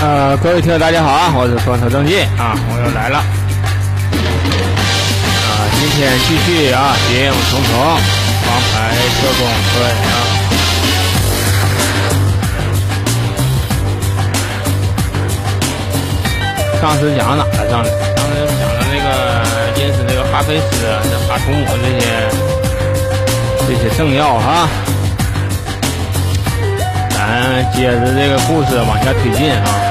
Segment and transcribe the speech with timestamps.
[0.00, 3.18] 呃，各位听友大家好啊，我是双头正进啊，我又来了。
[3.18, 3.26] 啊，
[5.74, 7.98] 今天继续啊，谍影重重，王
[8.70, 9.42] 牌特工
[9.74, 10.14] 对啊。
[16.80, 17.50] 上次讲哪了？
[17.68, 19.08] 上次上次讲的那个
[19.74, 22.06] 认识那个哈菲斯、那哈图姆这些
[23.66, 24.68] 这些政要哈。
[27.10, 29.87] 咱接着这个故事往下推进啊。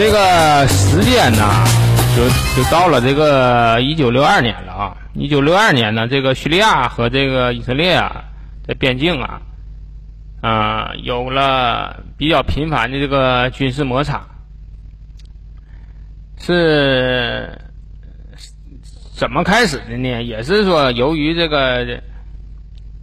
[0.00, 1.62] 这个时间呢，
[2.16, 4.96] 就就到了这个一九六二年了啊！
[5.12, 8.24] 一九六二年呢，这个叙利亚和这个以色列啊，
[8.66, 9.42] 在边境啊，
[10.40, 14.22] 啊，有了比较频繁的这个军事摩擦。
[16.38, 17.58] 是
[19.14, 20.22] 怎么开始的呢？
[20.22, 22.02] 也是说，由于这个。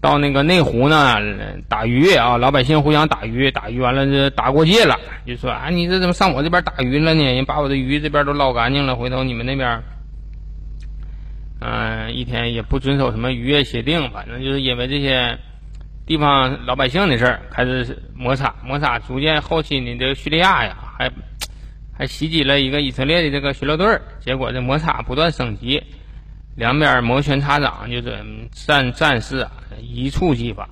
[0.08, 1.18] 到那个内湖呢，
[1.68, 7.22] 打鱼啊，老百姓互相打鱼，打鱼完了这打过界了，就说啊，你这怎么上我这边打鱼了呢？
[7.26, 9.84] 人把我的鱼这边都捞干净了，回头你们那边，
[11.60, 15.38] 嗯，一天也不遵守什么渔业协定，反正就是因为这些
[16.06, 21.12] 地方老百姓的事儿开始摩擦，摩擦逐渐后期呢，这叙利亚呀，还
[21.98, 25.84] 还袭击了一个以色列的这个巡逻队，结果这摩擦不断升级。
[26.58, 30.68] 两边摩拳擦掌，就是战战事啊一触即发。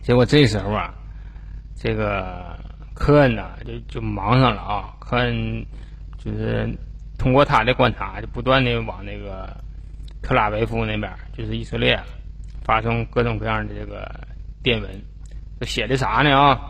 [0.00, 0.94] 结果这时候啊，
[1.74, 2.56] 这个
[2.94, 4.94] 科恩呢就就忙上了啊。
[5.00, 5.66] 科恩
[6.18, 6.72] 就是
[7.18, 9.56] 通过他的观察，就不断的往那个
[10.22, 12.00] 特拉维夫那边，就是以色列，
[12.62, 14.08] 发送各种各样的这个
[14.62, 14.88] 电文。
[15.58, 16.60] 这写的啥呢啊？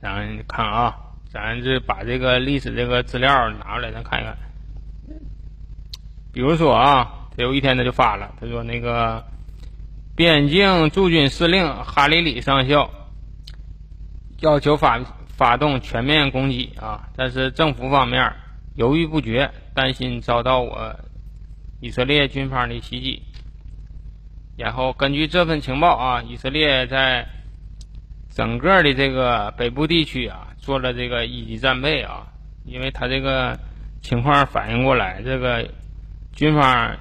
[0.00, 0.96] 咱看啊，
[1.28, 4.34] 咱这把这个历史这个资料拿出来，咱看一看。
[6.32, 9.22] 比如说啊，他有一天他就发了，他说那个
[10.16, 12.90] 边境驻军司令哈里里上校
[14.40, 14.98] 要求发
[15.36, 18.32] 发动全面攻击啊，但是政府方面
[18.74, 20.96] 犹豫不决，担心遭到我
[21.82, 23.22] 以色列军方的袭击。
[24.56, 27.26] 然后根据这份情报啊，以色列在
[28.30, 32.26] 整个的这个北部地区啊做了这个一级战备啊，
[32.64, 33.58] 因为他这个
[34.00, 35.68] 情况反应过来这个。
[36.34, 36.96] 军方，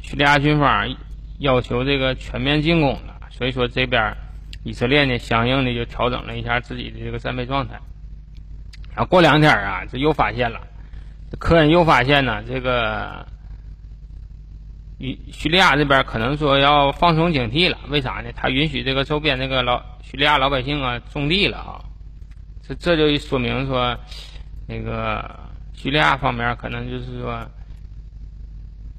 [0.00, 0.96] 叙利亚军方
[1.38, 4.16] 要求这个全面进攻了，所以说这边
[4.64, 7.74] 以色列呢，相应的就调整了一下自己的这个战备状态。
[8.94, 10.60] 然后过两天啊，这又发现了，
[11.38, 13.26] 科恩又发现呢，这个
[14.98, 17.78] 叙叙利亚这边可能说要放松警惕了。
[17.88, 18.30] 为啥呢？
[18.34, 21.84] 他允许这个周边那个老叙利亚老百姓啊种地了啊，
[22.66, 23.96] 这这就说明说，
[24.66, 25.38] 那个
[25.74, 27.46] 叙利亚方面可能就是说。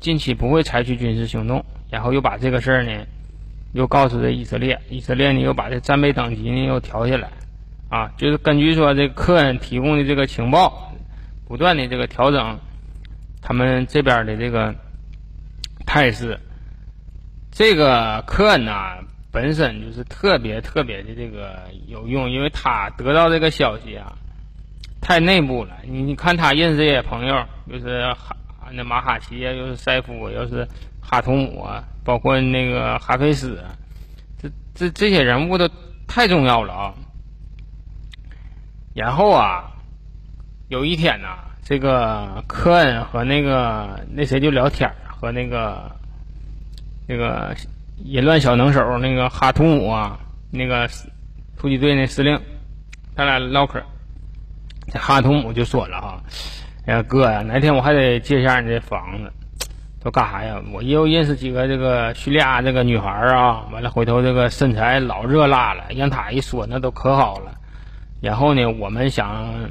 [0.02, 3.06] 近期不会采取军事行动，然后又把这个事儿呢，
[3.74, 7.30] 又告诉这以色列，以色列呢又把这战备等级呢又调下来，
[7.88, 10.92] 啊，就是根据说这科恩提供的这个情报，
[11.48, 12.60] 不断的这个调整
[13.44, 14.74] 他们这边的这个
[15.86, 16.40] 态势。
[17.52, 18.98] 这个科恩呐
[19.32, 24.18] 本身就是特别特别的这个有用，因为他得到这个消息啊，
[25.00, 25.78] 太内部了。
[25.86, 28.12] 你你看他认识这些朋友，就是。
[28.74, 30.68] 那马哈奇啊，又是塞夫，又是
[31.02, 33.64] 哈图姆啊，包括那个哈菲斯，
[34.42, 35.70] 这这这些人物都
[36.08, 36.94] 太重要了啊。
[38.94, 39.72] 然后啊，
[40.68, 45.92] 有一天呐，这个科恩和那个那谁就聊天和那个
[47.08, 47.56] 那个
[47.98, 50.90] 淫乱小能手那个哈图姆啊，那个
[51.58, 52.40] 突击队那司令，
[53.16, 53.82] 他俩唠嗑，
[54.88, 56.22] 这哈图姆就说了哈。
[56.86, 59.32] 哎呀，哥呀，哪天我还得借一下你这房子，
[60.04, 60.60] 都干啥呀？
[60.74, 67.54] 我又认识几个这个叙利亚这个女孩啊，完了回头这个身材老热辣了，让他一说那都可好了。
[68.20, 69.70] 然后呢，我们想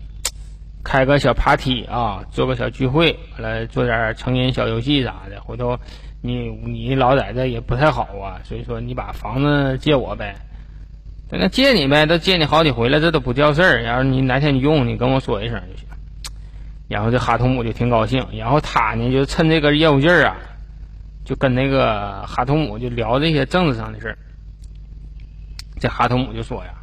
[0.85, 5.41] 开个小 party 啊，做个小聚会，完了做点成人小游戏啥的。
[5.41, 5.77] 回头
[6.23, 10.37] 你你老在这也不太好啊，所以说你把房子借我呗，
[11.29, 13.83] 那借你呗，都借你好几回了，这都不叫事儿。
[13.83, 15.89] 要是你哪天你用，你跟我说一声就行。
[16.91, 20.37] 然后这哈图姆就挺高兴，然后他呢就趁这个业务劲儿啊，
[21.25, 24.19] 就跟那个哈图姆就聊这些政治上的事儿。
[25.79, 26.75] 这哈图姆就说呀：“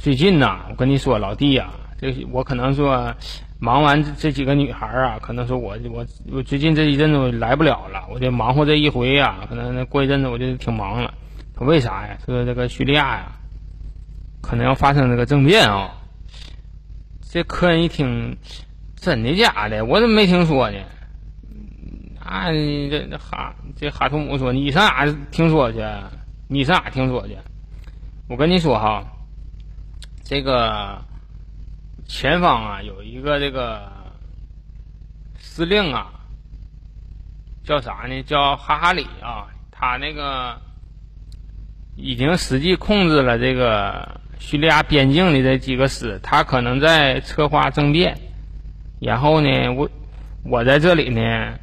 [0.00, 1.68] 最近呐，我跟你说，老弟呀，
[2.00, 3.14] 这我可能说
[3.60, 11.12] 忙完这这几个女孩啊，可能说我我我最近这一阵子我来不了了，我就忙活这一回呀，可能过一阵子我就挺忙了。
[11.58, 12.16] 说为啥呀？
[12.24, 13.32] 说这个叙利亚呀，
[14.40, 15.90] 可能要发生这个政变啊。”
[17.30, 18.34] 这科恩一听。
[19.00, 19.84] 真的假的？
[19.84, 20.78] 我怎么没听说呢？
[22.20, 25.78] 啊，这哈这哈图姆说你上哪听说去？
[26.46, 27.38] 你上哪听说去？
[28.28, 29.04] 我跟你说哈，
[30.22, 31.02] 这个
[32.06, 33.90] 前方啊有一个这个
[35.38, 36.12] 司令啊，
[37.64, 38.22] 叫啥呢？
[38.24, 40.60] 叫哈哈里啊，他那个
[41.96, 48.18] 已经实际控制了这个叙利亚边境的这几个师，他可能在策划政变。
[49.00, 49.90] 然后呢，我
[50.44, 51.54] 我在这里呢，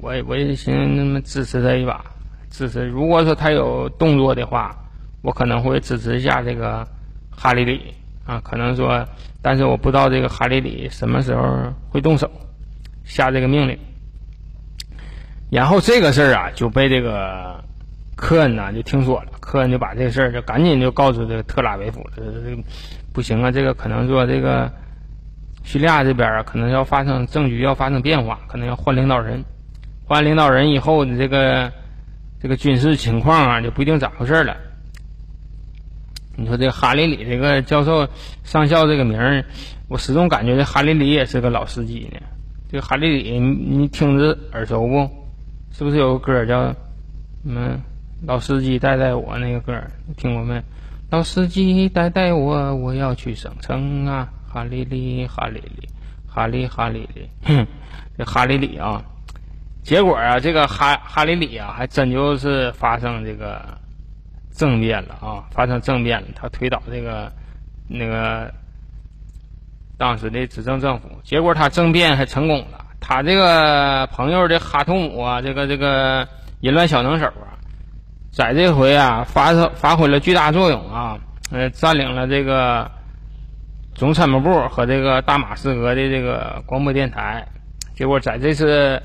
[0.00, 2.04] 我我也寻思那么支持他一把，
[2.50, 2.86] 支持。
[2.86, 4.76] 如果说他有动作的话。
[5.24, 6.84] 我可能会支持一下这个
[7.30, 7.94] 哈里里
[8.26, 9.06] 啊，可能说，
[9.40, 12.28] 但是我不知道这个哈里里什么时候会动手
[13.04, 13.78] 下这个命令。
[15.48, 17.62] 然后这个事儿啊就被这个
[18.16, 22.22] 科恩呐就听说了，科恩就把这个事儿就赶紧就告诉这个特拉维夫了，这
[23.12, 24.68] 不行啊，这个可能说这个
[25.64, 29.44] 叙利亚这边啊可能要发生政局要发生变化，可能要换领导人，
[30.04, 31.72] 换领导人以后你这个
[32.40, 34.56] 这个军事情况啊就不一定咋回事了。
[36.34, 38.08] 你说这哈里里这个教授
[38.42, 39.44] 上校这个名儿，
[39.88, 42.18] 我始终感觉这哈里里也是个老司机呢。
[42.70, 45.10] 这哈里里，你听着耳熟不？
[45.72, 46.76] 是不是有个歌叫什
[47.44, 47.78] 么
[48.24, 49.78] “老司机带带我”那个歌？
[50.06, 50.62] 你听过没？
[51.10, 54.30] 老司机带带我，我要去省城啊！
[54.52, 55.88] 哈利里，哈利里，
[56.28, 57.66] 哈利哈利里，哼，
[58.18, 59.02] 这哈利里啊！
[59.82, 63.80] 结果啊，这个哈哈利里啊，还真就是发生这个。
[64.54, 65.48] 政变了啊！
[65.50, 67.32] 发生政变了，他推倒这个
[67.88, 68.52] 那个
[69.96, 72.84] 当时的执政政府，结果他政变还成功了。
[73.00, 76.28] 他这个朋友的哈图姆啊，这个这个
[76.60, 77.56] 淫乱小能手啊，
[78.30, 81.18] 在这回啊发发挥了巨大作用啊，
[81.50, 82.90] 呃，占领了这个
[83.94, 87.46] 总参谋部和这个大马士革的这个广播电台。
[87.94, 89.02] 结果在这次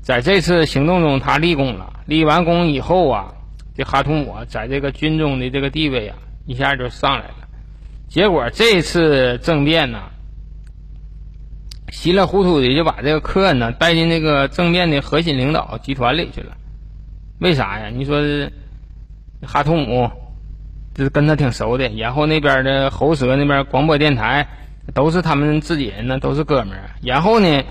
[0.00, 2.00] 在这次行动中，他立功了。
[2.06, 3.34] 立完功以后啊。
[3.72, 7.48] 这哈图姆在这个军中的这个地位啊，一下就上来了。
[8.08, 10.02] 结果这次政变呢，
[11.88, 16.56] 稀里糊涂的就把这个科恩呢带进那个政变的核心领导集团里去了。
[17.38, 17.88] 为啥呀？
[17.88, 18.20] 你说
[19.46, 20.10] 哈图姆
[20.94, 24.46] 就是跟他挺熟的，然后那边的喉舌那边广播电台
[24.92, 26.90] 都是他们自己人呢，都是哥们儿。
[27.02, 27.62] 然后呢，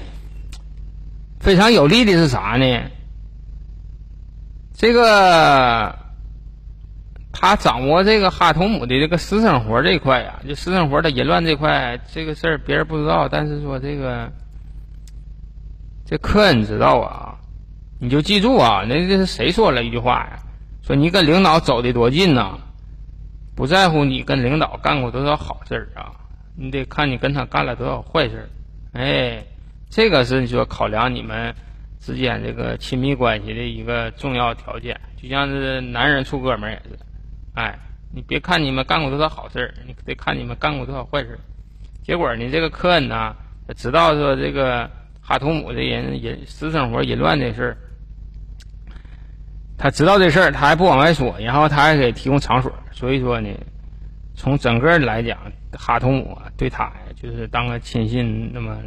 [1.40, 2.82] 非常有利的是啥呢？
[4.74, 5.94] 这个
[7.34, 14.32] 他掌握这个哈图姆的这个私生活这块呀，就私生活的淫乱这块，这个事儿别人不知道，但是说这个
[16.06, 17.36] 这科恩知道啊，
[18.00, 20.40] 你就记住啊，那这是谁说了一句话呀？
[20.82, 22.58] 说你跟领导走的多近呐，
[23.60, 26.16] 不在乎你跟领导干过多少好事儿啊，
[26.56, 28.50] 你得看你跟他干了多少坏事儿。
[28.94, 29.44] 哎，
[29.90, 31.54] 这个是你说考量你们。
[32.00, 36.98] 之间这个亲密关系的一个重要条件，就像是男人处哥们儿也是，
[37.54, 37.78] 哎，
[38.16, 41.40] 你别看你们干过多少好事儿，你得看你们干过多少坏事儿。
[42.02, 43.36] 结果你这个科恩呢，
[43.76, 44.90] 知道说这个
[45.20, 47.78] 哈图姆的人淫私生活淫乱这事儿，
[49.80, 52.72] 他知道这事儿，他还不往外说，然后他还给提供场所。
[52.92, 53.50] 所以说呢，
[54.36, 55.40] 从整个来讲，
[55.72, 58.78] 哈图姆对他就是当个亲信那么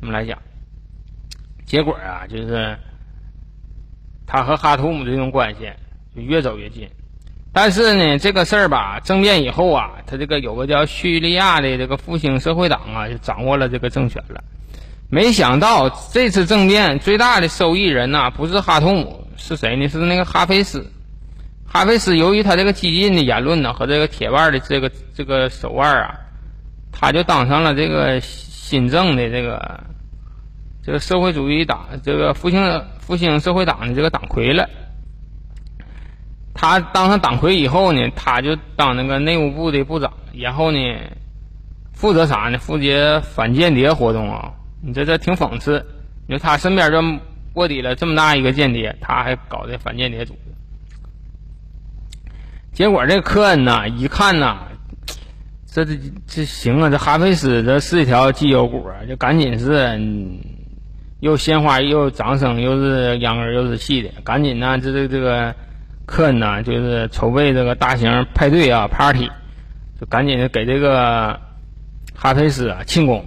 [0.00, 0.38] 那么来讲。
[1.66, 2.74] 结果啊，就是
[4.26, 5.70] 他和哈图姆这种关系
[6.14, 6.88] 就越走越近。
[7.52, 14.42] 但是呢，这个事儿吧，政变以后啊，他这个有个叫叙利亚的这个复兴社会党啊，就掌握了这个政权了。
[15.10, 19.88] 没想到这次政变最大的受益人呐，不是哈图姆，是谁呢？
[19.88, 20.90] 是那个哈菲斯。
[21.66, 26.18] 哈菲斯由于他这个激进的言论呢，和这个铁腕的这个这个手腕啊，
[26.92, 29.80] 他就当上了这个新政的这个。
[30.82, 34.70] 这个社会主义党，这个复兴复兴社会党的这个党魁了。
[36.54, 40.78] 他当上党魁以后呢，他就当那个内务部的部长，然后呢，
[41.92, 42.58] 负责啥呢？
[42.58, 44.52] 负责反间谍活动啊！
[44.80, 45.84] 你这这挺讽刺。
[46.28, 47.02] 你说他身边这
[47.56, 50.40] 卧底了这么大一个间谍，他还搞这反间谍组织。
[52.72, 54.58] 结果这科恩呐，一看呐，
[55.66, 60.00] 这这这行啊，这哈菲斯这是一条绩优股啊，就赶紧是。
[61.20, 65.54] 又鲜花又掌声，又是秧歌又是戏的，赶紧呢，这这这个
[66.04, 69.30] 科恩呢，就是筹备这个大型派对啊，party，
[69.98, 71.40] 就赶紧给这个
[72.14, 73.24] 哈菲斯啊庆功，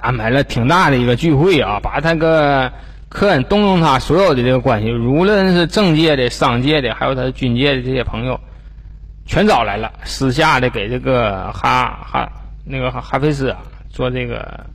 [0.00, 2.70] 安排了挺大的一个聚会啊，把他个
[3.16, 8.38] 科恩动用他所有的这个关系，无论是政界的、商界的，还有他军界的这些朋友，
[9.24, 12.30] 全找来了，私下的给这个哈哈
[12.62, 14.66] 那个哈哈菲斯啊做这个。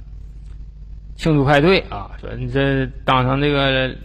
[1.17, 3.95] 庆祝派对啊，说你这当上这个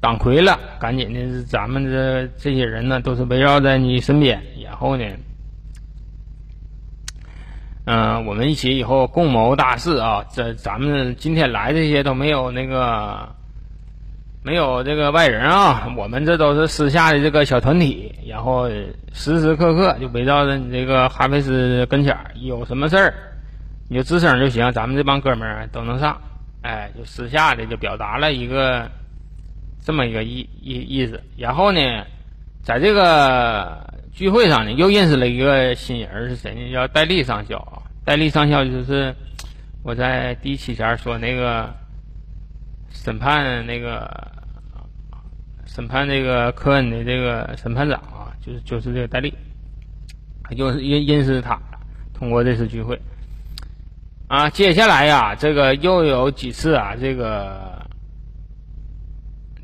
[0.00, 5.04] 党魁了，赶紧的，咱们这这些人呢，都是围绕在你身边，然后呢，
[7.84, 10.24] 嗯，我们一起以后共谋大事啊！
[10.32, 13.28] 这咱们今天来这些都没有那个，
[14.42, 18.68] 没有这个外人啊，我们这都是私下的这个小团体，然后
[19.12, 23.14] 时时刻刻就围绕着你这个哈菲斯跟前儿，有什么事儿
[23.88, 26.20] 你就吱声就行，咱们这帮哥们儿都能上。
[26.62, 28.88] 哎，就私下的就表达了一个。
[29.80, 31.80] 这么一个意意意思，然后呢，
[32.62, 36.70] 在这个聚会上呢，又认识了一个新人，是谁呢？
[36.70, 37.80] 叫戴笠上校啊。
[38.04, 39.14] 戴笠上校就是
[39.82, 41.72] 我在第一期前说那个
[42.90, 44.30] 审判那个
[45.66, 49.32] 审判这个科恩的这个审判长啊，就是就是这个戴笠，
[50.56, 51.58] 就是认认识他，
[52.14, 53.00] 通过这次聚会
[54.26, 54.50] 啊。
[54.50, 57.76] 接下来呀，这个又有几次啊，这个。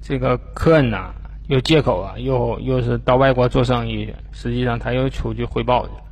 [0.07, 1.15] 这个科恩呐，
[1.49, 4.15] 又借口啊，又又是到外国做生意。
[4.33, 6.03] 实际上，他又出去汇报去了，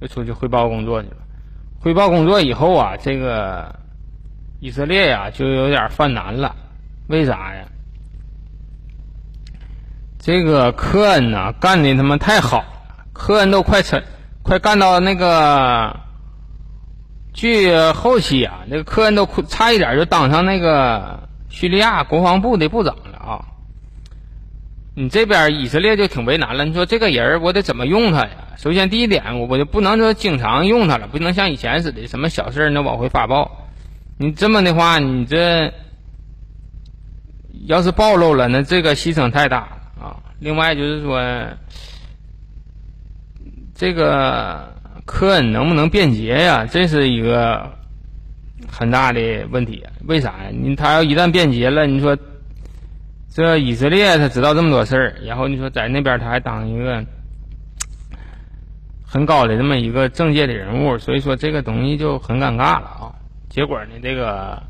[0.00, 1.16] 又出去汇报工作去了。
[1.80, 3.74] 汇报工作以后啊，这个
[4.60, 6.56] 以色列呀，就有点犯难了。
[7.08, 7.64] 为啥呀？
[10.18, 12.64] 这个科恩呐，干的他妈太好，
[13.12, 14.02] 科恩都快成，
[14.42, 15.94] 快干到那个，
[17.32, 23.18] 据后期啊，那个科恩都差一点就当上那个叙利亚国防部的部长了。
[23.18, 23.44] 啊，
[24.94, 26.64] 你这边以色列就挺为难了。
[26.64, 28.30] 你说这个人我得怎么用他呀？
[28.56, 33.65] 首先第一点，我我就不能说经常用他了，不能像以前似的，什么小事能往回发报。
[34.18, 35.72] 你这么的话，你这
[37.66, 40.16] 要是暴露了，那这个牺牲太大了啊。
[40.38, 41.20] 另外就是说，
[43.74, 46.66] 这个科恩能不能便捷呀？
[46.66, 47.70] 这是一个
[48.68, 49.84] 很大的问题。
[50.06, 50.50] 为啥呀？
[50.52, 52.16] 你他要一旦便捷了，你说。
[53.28, 57.04] 这以色列他知道这么多事儿，然后你说在那边他还当一个
[59.04, 63.12] 很高的这么一个政界的人物，所以说这个东西就很尴尬了啊。
[63.48, 64.62] 结果呢，这个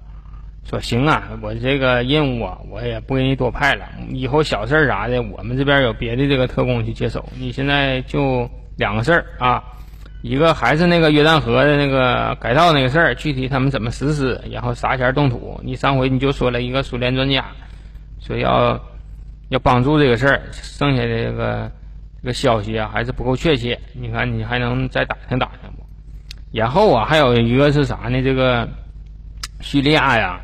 [0.64, 7.24] 说行啊，我这个任务啊，我也不给你多派了，以后小事儿啥的，我们这边有别的这个特工去接手。
[7.38, 9.62] 你现在就两个事儿啊，
[10.22, 15.60] 一个还是那个约旦河的那个改造那个事儿，具体他们怎么实施，然后啥前动土。
[15.62, 17.44] 你上回你就说了一个苏联专家。
[18.18, 18.80] 所以要
[19.50, 21.70] 要帮助这个事儿，剩下的这个
[22.20, 23.78] 这个消息啊还是不够确切。
[23.92, 25.65] 你看，你还能再打听打听？
[26.56, 28.22] 然后啊，还有一个是啥呢？
[28.22, 28.66] 这个
[29.60, 30.40] 叙利亚呀，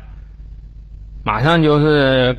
[1.23, 2.37] 马上就是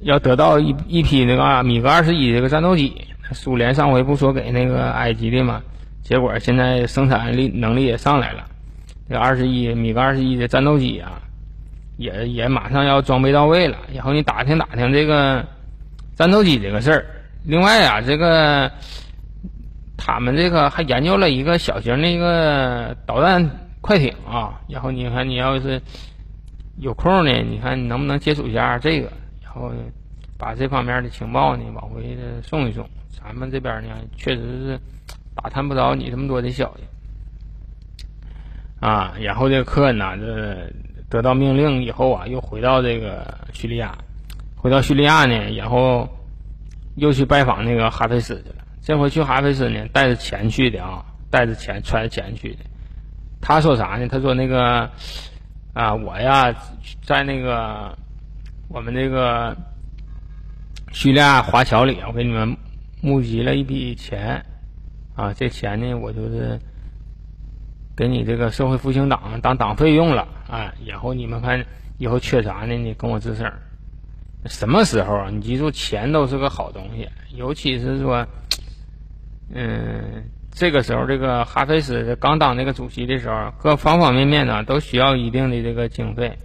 [0.00, 3.06] 要得到一一批那个米格二十一这个战斗机。
[3.32, 5.60] 苏联上回不说给那个埃及的吗？
[6.02, 8.44] 结果现在生产力能力也上来了，
[9.10, 11.20] 这二十一米格二十一的战斗机啊。
[11.98, 15.44] 也也马上要装备到位了，然后你打听打听这个
[16.14, 17.04] 战斗机这个事儿。
[17.44, 18.70] 另外啊，这个
[19.96, 23.48] 他们这个还研究了一个小型的一个导弹
[23.80, 24.60] 快艇啊。
[24.68, 25.80] 然后你看，你要是
[26.78, 29.10] 有空呢，你看你能不能接触一下这个，
[29.42, 29.72] 然后
[30.38, 32.88] 把这方面的情报呢往回送一送。
[33.10, 34.80] 咱们这边呢，确实是
[35.34, 36.84] 打探不着你这么多的消息
[38.80, 39.14] 啊。
[39.20, 40.72] 然后这个科恩呐，这。
[41.08, 43.96] 得到命令以后啊，又回到这个叙利亚，
[44.56, 46.08] 回到叙利亚呢，然后
[46.96, 48.65] 又去拜访那个哈菲斯去了。
[48.86, 52.58] 这回去哈菲斯呢，带着钱去的啊，带着钱揣着钱去的。
[53.40, 54.06] 他说啥呢？
[54.06, 54.88] 他说那个
[55.74, 56.54] 啊，我呀，
[57.02, 57.98] 在那个
[58.68, 59.56] 我们这个
[60.92, 62.56] 叙利亚华侨里，我给你们
[63.02, 64.46] 募集了一笔钱
[65.16, 66.60] 啊，这钱呢，我就是。
[67.96, 71.64] 给你这个社会复兴党当党费用了，哎，然后你们看
[71.96, 72.76] 以后缺啥呢？
[72.76, 73.50] 你跟我吱声。
[74.44, 75.30] 什么时候啊？
[75.32, 78.26] 你记住，钱都是个好东西，尤其是说，
[79.54, 86.36] 嗯，这个时候这个哈菲斯刚当那个主席的时候，各方方面面呢都需要一定的这个经费。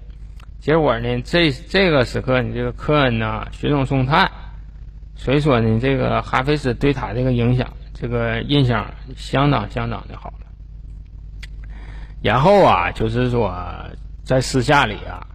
[0.59, 4.29] 结果呢，这这个时刻你这个科恩呢雪中送炭，
[5.15, 10.31] 所以说呢，这个哈菲斯对他这个影响，这个印象相当相当的好。
[12.21, 13.51] 然后啊，就是说，
[14.23, 15.25] 在私下里啊，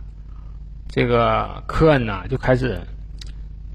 [0.88, 2.80] 这个科恩呢就开始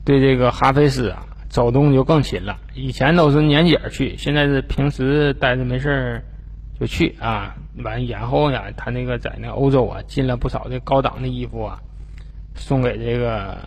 [0.06, 2.58] 对这个哈菲斯啊走动就更勤了。
[2.74, 6.24] 以前都是年节去，现在是平时待着没事儿
[6.80, 7.54] 就去啊。
[7.84, 11.80] 完，然后呢，他那个在那欧洲啊进了不少的高档的衣服啊，
[12.56, 13.58] 送给这个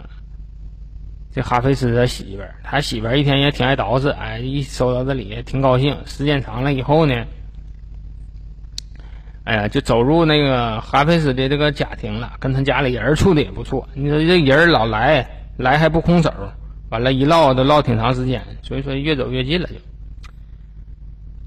[1.31, 2.55] 这哈菲斯的媳妇儿。
[2.63, 5.95] 他媳妇儿一天也挺爱捯饬，哎，一收到这里挺高兴。
[6.07, 7.15] 时间长了以后呢。
[9.45, 13.87] 哎呀，就走入那个哈菲斯的这个家庭了，跟他家里人处的也不错。
[13.93, 16.33] 你说这人老来，来还不空手，
[16.95, 19.75] 完了，一唠都唠挺长时间，所以说越走越近了就。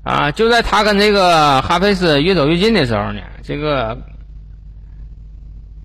[0.04, 3.98] 啊，就在他跟这个哈菲斯越走越近的时候呢，这个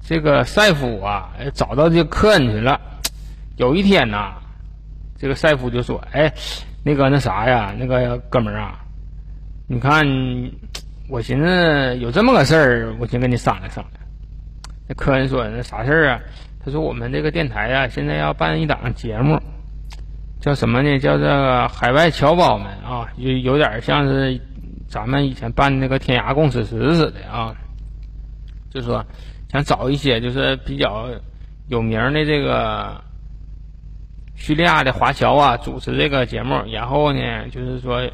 [0.01, 2.81] 这个赛夫啊找到这个科恩去了。
[3.57, 4.33] 有一天呐，
[5.17, 6.33] 这个赛夫就说：“哎，
[6.83, 8.81] 那个那啥呀，那个哥们啊，
[9.69, 10.05] 你看，
[11.09, 14.03] 我寻思有这么个事儿，我先跟你商量商量。”
[14.89, 16.21] 那科恩说：“那啥事儿啊？”
[16.65, 19.39] 他说：“我们这个电台呀，现在要办一档节目。”
[20.41, 20.99] 叫什么呢？
[20.99, 24.41] 叫这个海外侨胞们啊，有有点像是
[24.89, 27.55] 咱们以前办那个天涯共此时似的啊。
[28.71, 29.05] 就说
[29.51, 31.09] 想找一些就是比较
[31.69, 33.01] 有名的这个
[34.35, 38.11] 叙利亚的华侨啊，主持这个节目，然后呢，就是说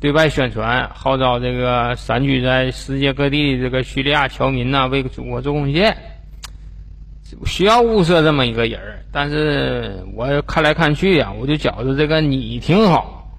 [0.00, 5.94] 对外宣传，号召这个散居在世界各地的这个叙利亚侨民呐，为祖国做贡献。
[7.44, 13.30] 需要物色这么一个人儿，但是我看来看去呀，我就觉着这个你挺好。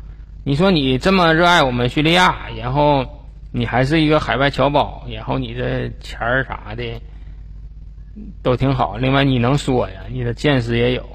[0.43, 3.05] 你说你这么热爱我们叙利亚，然后
[3.51, 6.83] 你还是一个海外侨胞，然后你这钱儿啥的
[8.41, 8.97] 都挺好。
[8.97, 11.05] 另外你能说呀，你的见识也有。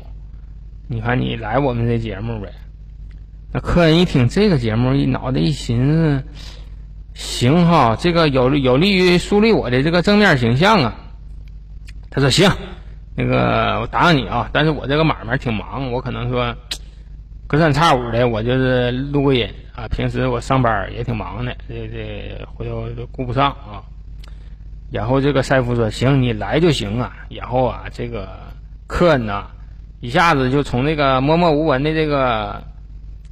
[0.88, 2.52] 你看你来我们这节目呗。
[3.52, 6.24] 那客人一听这个节目，一脑袋一寻思，
[7.14, 10.98] 行哈，这个有有利于树立我的这个正面形象啊。
[12.14, 12.50] 他说行，
[13.16, 16.54] 那个我答应你啊，但是我这个买卖挺忙，我可能说
[17.46, 19.88] 隔三差五的我就是录个音啊。
[19.88, 23.80] 平时我上班也挺忙的，这这回头都顾不上啊。
[24.90, 27.16] 然后这个赛夫说行，你来就行啊。
[27.30, 28.28] 然后啊，这个
[28.86, 29.46] 科恩呐，
[30.00, 32.62] 一下子就从那个默默无闻的这个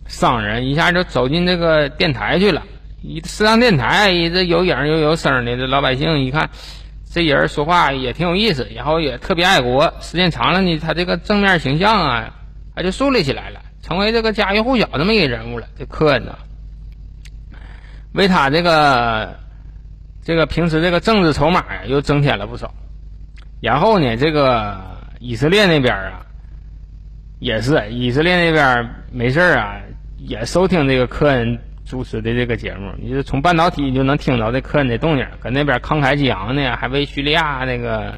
[0.06, 2.62] 商人，一下就走进这个电台去了。
[3.02, 6.48] 一上电台，这有影又有声的，这老百姓一看。
[7.12, 9.92] 这人说话也挺有意思，然后也特别爱国。
[10.00, 12.34] 时间长了呢，他这个正面形象啊，
[12.76, 15.66] 他就树立起来了，成为这个家喻户晓这么一个人物了。
[15.76, 16.38] 这科恩呢，
[18.12, 19.40] 为他这个
[20.22, 22.72] 这个平时这个政治筹码，又增添了不少。
[23.60, 24.80] 然后呢，这个
[25.18, 26.26] 以色列那边啊，
[27.40, 29.80] 也是以色列那边没事啊，
[30.16, 31.58] 也收听这个科恩。
[31.90, 38.16] 主持的这个节目，你就从半导体就能听到这客人的动静，搁那边慷慨激昂呢，还为叙利亚那个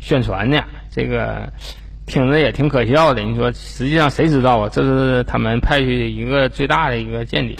[0.00, 1.48] 宣传呢，这个
[2.04, 3.22] 听着也挺可笑的。
[3.22, 4.68] 你说，实际上谁知道啊？
[4.72, 7.56] 这是他们派去一个最大的一个间谍。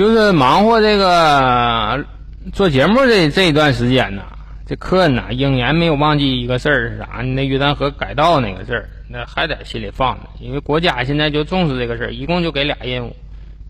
[0.00, 2.06] 就是忙活这个
[2.54, 4.22] 做节目这这一段时间呢，
[4.64, 7.20] 这客人呐仍然没有忘记一个事儿是啥？
[7.20, 10.22] 那约旦河改道那个事儿，那还在心里放着。
[10.40, 13.14] 因为国家现在就重视这个事儿，一共就给俩任务，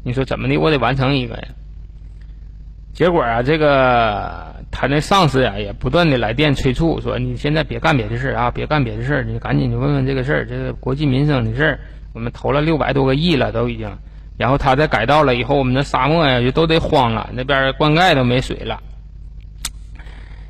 [0.04, 0.56] 你说怎么的？
[0.56, 1.48] 我得完成一个呀。
[2.92, 11.80] 结果啊，这个他那上司呀也不断的来电催促，说你现在别干别的事儿啊，别干别的事儿，你赶紧去问问这个事儿，这个国计民生的事儿，
[12.14, 13.90] 我们投了六百多个亿了，都已经。
[14.40, 18.82] 然后他再改道了以后，我们的沙漠呀就都得荒了，那边灌溉都没水了。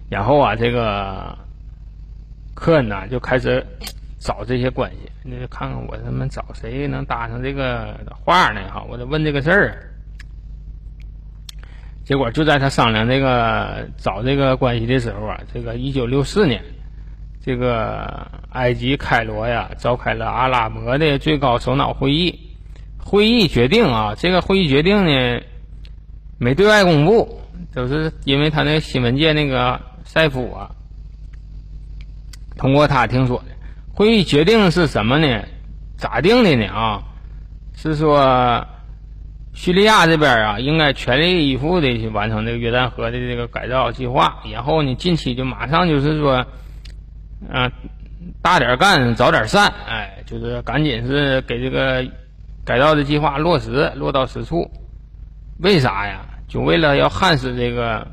[0.08, 1.36] 然后啊，这个
[2.54, 3.66] 客人呢就开始
[4.20, 8.60] 找这些关系，那就看看我他妈找谁能搭上这个话呢？
[8.72, 9.90] 哈，我得问这个事儿。
[12.04, 16.62] 结果就在他商量这个找这个关系的时候啊，这个一九六四年，
[17.44, 22.46] 这个埃及开罗呀召开了阿拉伯的最高首脑会议。
[23.04, 25.40] 会议决定啊，这个会议决定呢，
[26.38, 27.40] 没对外公布，
[27.74, 30.70] 都是因为他那新闻界那个赛夫啊，
[32.56, 33.44] 通过他听说的。
[33.94, 35.44] 会议决定是什么呢？
[35.96, 36.66] 咋定的呢？
[36.66, 37.02] 啊，
[37.74, 38.66] 是说
[39.52, 46.46] 叙利亚这边啊，应该全力以赴的去完成这个约旦河的这个改造计划，然后呢，近期就马上就是说，
[47.48, 47.72] 嗯，
[48.40, 52.06] 大点干，早点散，哎，就是赶紧是给这个。
[52.70, 54.70] 改造的计划落实落到实处，
[55.58, 56.20] 为啥呀？
[56.46, 58.06] 就为了要焊死这个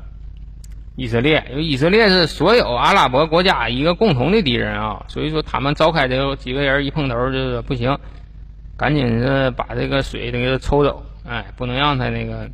[0.96, 5.04] 以色列，因为以色列是所有阿拉伯国家一个共同的敌人啊。
[5.06, 7.96] 所以说，他们召开这个几个人一碰头就是不行，
[8.76, 12.50] 赶紧是把这个水给他抽走，哎，不能让他那个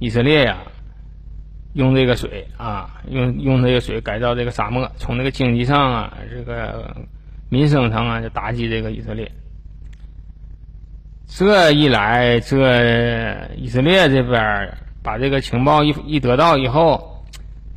[0.00, 0.58] 以色列呀
[1.72, 6.94] 用这个水啊，用用这个水改造这个沙漠，从这个经济上啊，这个
[7.48, 9.32] 民生上啊，就打击这个以色列。
[11.34, 17.24] 这一来，这以色列这边把这个情报一一得到以后，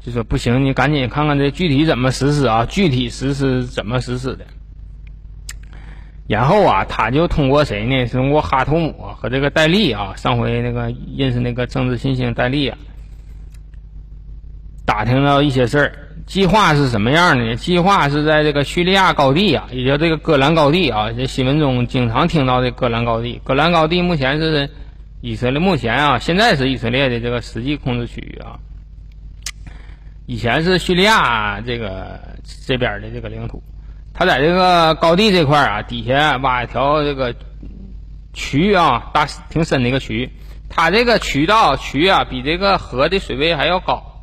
[0.01, 2.65] 就说不行，你赶紧看看这具体怎么实施啊？
[2.65, 4.45] 具体实施怎么实施的？
[6.27, 8.05] 然后啊，他就通过谁呢？
[8.07, 12.77] 通过哈图姆和这个戴利啊，上回那个认识那个政治新星戴利啊，
[14.85, 15.93] 打听到一些事儿。
[16.25, 17.55] 计划是什么样的呢？
[17.55, 23.39] 计划是在这个叙利亚高地啊，也叫这个戈兰高地啊，这新闻中经常听到的戈兰高地。
[23.43, 24.69] 戈兰高地目前是
[25.21, 28.57] 以色列目前啊，现在是以色列的这个实际控制区域啊。
[30.25, 32.19] 以前是叙利亚这个
[32.65, 33.61] 这边的这个领土。
[34.11, 37.35] 他在这个高地这块啊，底下挖一条这个
[38.33, 40.31] 渠啊，大挺深的一个渠。
[40.69, 44.14] 他这个渠道渠啊，比这个河的水位还要高。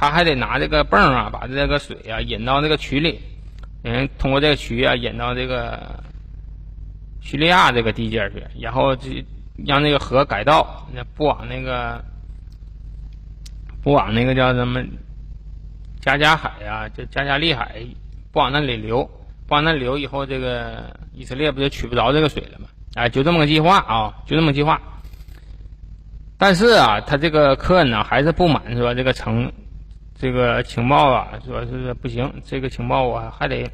[0.00, 3.20] 他还得拿这个泵啊，把这个水啊引到这个渠里，
[3.82, 6.04] 嗯，通过这个渠啊引到这个
[7.20, 9.10] 叙利亚这个地界去，然后就
[9.66, 12.04] 让这个河改道，那不往那个
[13.82, 14.84] 不往那个叫什么
[16.00, 17.82] 加加海啊，就加加利海，
[18.30, 19.02] 不往那里流，
[19.48, 22.68] 不往那里流以后，这个以色列不就取不着这个水了吗？
[22.94, 24.80] 哎，就这么个计划啊，就这么计划。
[26.36, 29.52] 但是啊，他这个科恩呢还是不满，说这个城。
[30.20, 33.70] 这个情报啊，说是不行，这个情报我还得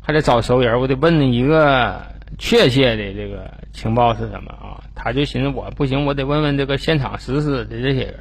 [0.00, 2.00] 还得找熟人，我得问一个
[2.38, 4.80] 确切的这个情报是什么啊？
[4.94, 8.20] 他就寻思我不行，我得问问这个现场实施的这些人。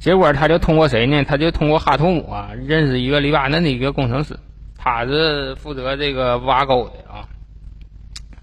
[0.00, 1.22] 结果他就通过谁呢？
[1.22, 4.36] 他就通过哈图姆啊，认识一个黎巴嫩的一个工程师，
[4.76, 7.28] 他是负责这个挖沟的啊，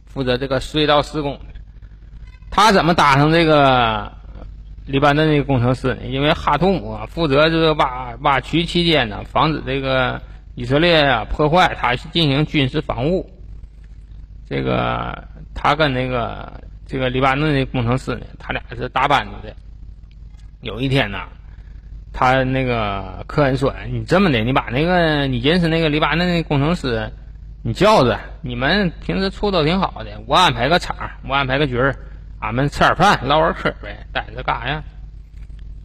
[0.06, 1.40] 负责这个隧道施工的。
[2.50, 4.16] 他怎么搭上这个？
[4.88, 5.98] 黎巴嫩的工程师？
[6.06, 10.22] 因为哈图姆负责这个挖挖渠期间呢，防止这个
[10.56, 13.30] 以色列啊破坏，他进行军事防务。
[14.50, 19.54] 这个他跟那个这个黎巴嫩的工程师呢，他俩是搭班子的。
[20.62, 21.20] 有一天呢，
[22.14, 27.12] 他那个科恩说：“你这么的，你把那个你认识那个黎巴嫩的工程师，
[27.62, 30.96] 你叫着，你们平时处都挺好的，我安排个场，
[31.28, 31.94] 我安排个局儿。”
[32.40, 34.84] 俺们吃点饭，唠会嗑呗，待着干啥呀？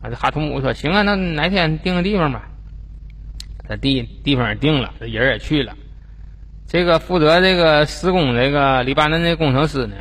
[0.03, 2.49] 啊，这哈图姆说：“行啊，那哪天定个地方吧。”
[3.69, 5.75] 这地地方也定了，这人也去了。
[6.67, 9.95] 这个负责这个施工这个黎巴嫩的工程师呢，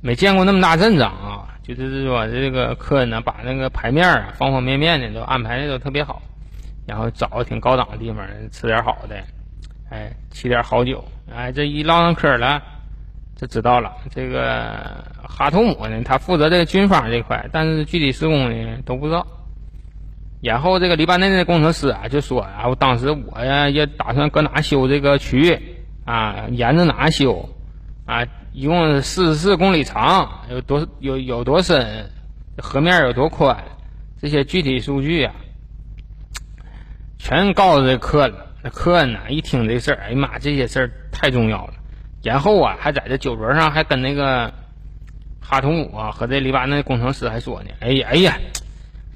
[0.00, 1.48] 没见过那么大阵仗啊。
[1.62, 6.20] 就是说，这个客人呢，把那个牌面啊，方方面面的都安排的都特别好，
[6.86, 9.16] 然后找个挺高档的地方吃点好的，
[9.88, 12.62] 哎，沏点好酒，哎，这一唠上嗑了。
[13.42, 19.26] 就知道了，这个哈图姆呢，他负责这个军方这块，但是具体施工呢都不知道。
[20.40, 25.58] 然后这个黎巴嫩的工程师啊就说啊，我当时我呀也打算搁哪修这个渠
[26.04, 27.48] 啊，沿着哪修
[28.06, 32.10] 啊，一共四十四公里长，有多有有多深，
[32.58, 33.56] 河面有多宽，
[34.20, 35.34] 这些具体数据啊，
[37.18, 38.46] 全告诉这客人了。
[38.62, 41.74] 那客人呢一听这事儿，哎呀妈，这些事儿太重要了。
[42.22, 44.52] 然后啊，还在这酒桌上还跟那个
[45.40, 48.38] 哈图姆啊和这黎巴嫩工程师还说呢，哎呀哎呀，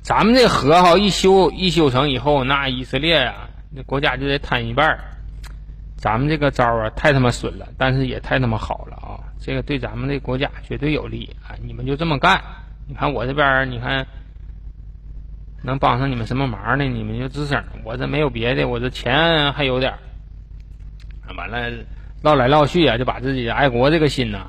[0.03, 4.99] 咱们这河哈一修一修成以后，那以色列啊，那国家就得摊一半。
[5.97, 9.19] 咱们这个招啊太他妈损了，但是也太他妈好了啊！
[9.41, 11.57] 这个对咱们这国家绝对有利啊！
[11.63, 12.39] 你们就这么干，
[12.87, 14.07] 你看我这边你看
[15.63, 16.85] 能帮上你们什么忙呢？
[16.85, 19.99] 你们就吱声，我这没有别的，我这钱还有点儿。
[21.35, 21.73] 完了。
[22.27, 24.49] 唠来唠去啊，就把自己爱国这个心呐，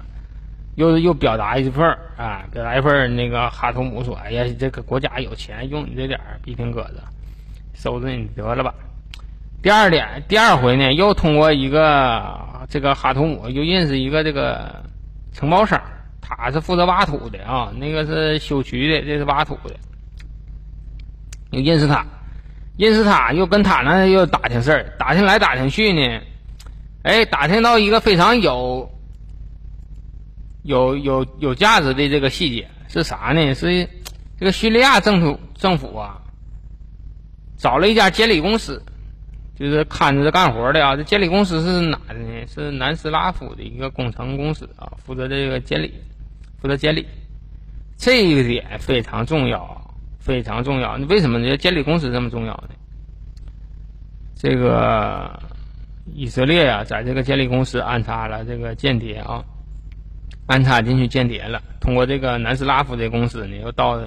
[0.78, 3.08] 又又表达一份儿啊，表达一份儿。
[3.08, 7.04] 那个哈图姆说：“哎呀，这个国家有钱，用你这点儿逼平鸽子，
[7.76, 8.74] 收着你得了吧。”
[9.62, 12.36] 第二点，第二回呢，又通过一个
[12.68, 14.84] 这个哈图姆又认识一个这个
[15.32, 15.80] 承包商，
[16.20, 19.76] 他是负责挖土的啊，那个是修渠的，这是挖土的。
[21.52, 22.04] 又认识他，
[22.76, 26.20] 认识他又跟他那又打听事儿，打听来打听去呢。
[27.04, 28.92] 哎，打听到一个非常有、
[30.64, 33.56] 有、有、有价值的这个细节是啥呢？
[33.56, 33.88] 是
[34.38, 36.22] 这个叙利亚政府政府啊，
[37.58, 38.84] 找了一家监理公司，
[39.56, 40.98] 就是看着干活的啊。
[40.98, 42.46] 这监理公司是哪的呢？
[42.48, 45.94] 是南斯拉夫的一个工程公司啊，负责这个监理，
[46.62, 47.08] 负责监理。
[47.96, 50.96] 这一点非常重要，非常重要。
[51.08, 52.70] 为什么这监理公司这么重要呢？
[54.36, 55.40] 这个。
[56.14, 59.44] 以色列呀，在这个监理公司安插了这个间谍啊，
[60.46, 61.62] 安插进去间谍了。
[61.80, 64.00] 通过这个南斯拉夫这公司呢，又到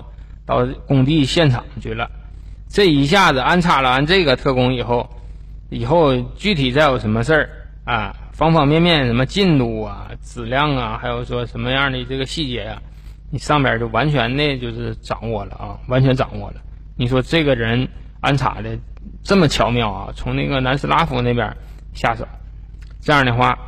[0.44, 2.10] 到工地现场去了。
[2.68, 5.08] 这一下子安插了完这个特工以后，
[5.70, 7.50] 以后具体再有什么事儿
[7.84, 12.82] 啊，方方面面什么进度啊、质量啊，还有说什么样的这个细节呀，
[13.30, 16.56] 你上边就完全的就是掌握了啊，完全掌握了。
[16.96, 17.88] 你说这个人
[18.20, 18.78] 安插的
[19.22, 21.56] 这么巧妙啊，从那个南斯拉夫那边
[21.92, 22.26] 下手，
[23.00, 23.58] 这样的话，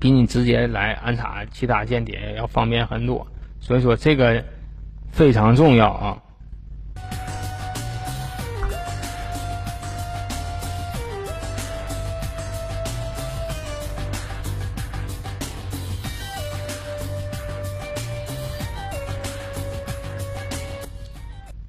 [0.00, 3.26] 比你直接来安插其他间谍要方便很多。
[3.60, 4.44] 所以说这个
[5.10, 6.18] 非常重要啊。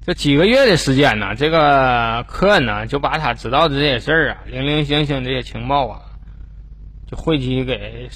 [0.06, 6.00] 这几个月的时间呢，这个科恩呢就把他知道的这些事儿啊，零零星星这些情报啊，
[7.10, 8.08] 就汇集给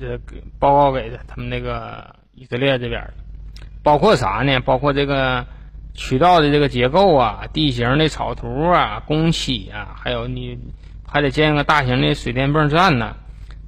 [0.00, 3.12] 这给报告给他们那个以色列这边
[3.82, 4.58] 包括啥呢？
[4.60, 5.44] 包括这个
[5.92, 10.58] 渠道的这个结构啊、地形的草图啊、工期啊，还有你
[11.06, 13.14] 还得建个大型的水电泵站呢。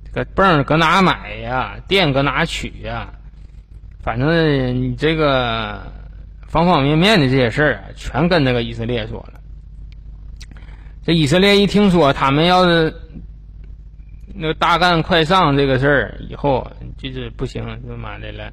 [0.07, 1.77] 这个泵搁哪买呀？
[1.87, 3.11] 电搁哪取呀？
[4.03, 5.83] 反正你这个。
[6.49, 9.35] 方方面面的这些事儿啊，全跟那个以色列说了。
[11.05, 12.95] 这以色列一听说他们要是
[14.35, 18.51] 那个大干快上这个事儿，以后就是不行，他妈的了，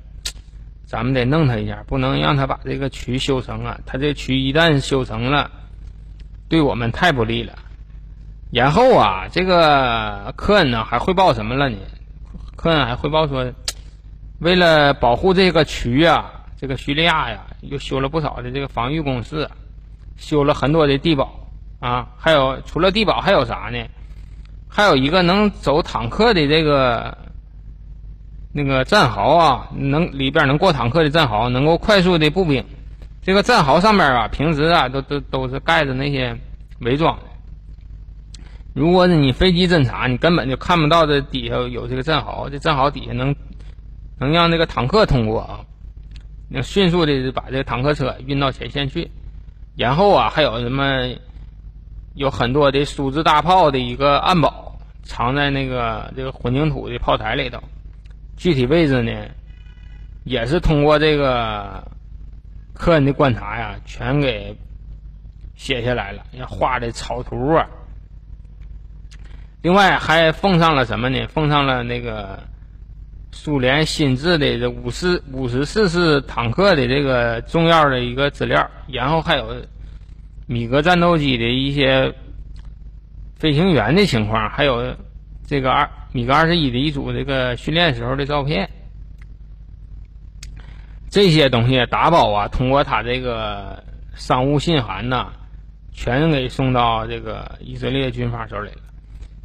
[0.85, 3.79] 咱们得弄他一下，不能让他把这个渠修成啊。
[3.85, 5.49] 他这渠一旦修成了，
[6.49, 7.53] 对我们太不利了。
[8.51, 11.77] 然后啊，这个科恩呢还汇报什么了呢？
[12.57, 13.53] 科恩还汇报说，
[14.39, 16.41] 为了保护这个渠啊。
[16.57, 19.49] 这个叙利亚呀，又修了不少的这个防御工事，
[20.17, 21.47] 修了很多的地堡
[21.79, 23.85] 啊，还有除了地堡还有啥呢？
[24.67, 27.17] 还有一个能走坦克的这个
[28.51, 32.63] 那个战壕啊，能里边能过坦克的战壕，能够快速的步兵。
[33.21, 36.37] 这个战壕上面啊，平时啊都都都是盖着那些
[36.79, 37.23] 伪装的。
[38.73, 43.33] 如果你飞机侦察，你根本就看不到这底下有这个战壕，这战壕底下能
[44.19, 45.59] 能让那个坦克通过啊。
[46.57, 49.11] 那迅速的把这个坦克车运到前线去，
[49.75, 51.13] 然后啊，还有什么
[52.13, 57.61] 有很多的苏制大炮的一个暗堡，藏在那个这个混凝土的炮台里头。
[58.37, 59.11] 具体位置呢，
[60.23, 61.85] 也是通过这个
[62.73, 64.55] 科恩的观察呀，全给
[65.57, 67.67] 写下来了，要画的草图啊。
[69.61, 71.27] 另外还奉上了什么呢？
[71.27, 72.39] 奉上了那个。
[73.37, 79.65] 苏联新制的这五十五十四式坦克的这个重要的一个资料，然后还有
[80.47, 82.15] 米格战斗机的一些
[83.35, 84.95] 飞行员的情况，还有
[85.45, 88.69] 这个二米格二十一的一组这个训练时候的照片，
[91.09, 93.83] 这些东西打包啊，通过他这个
[94.15, 95.33] 商务信函呐，
[95.91, 98.81] 全给送到这个以色列军方手里了。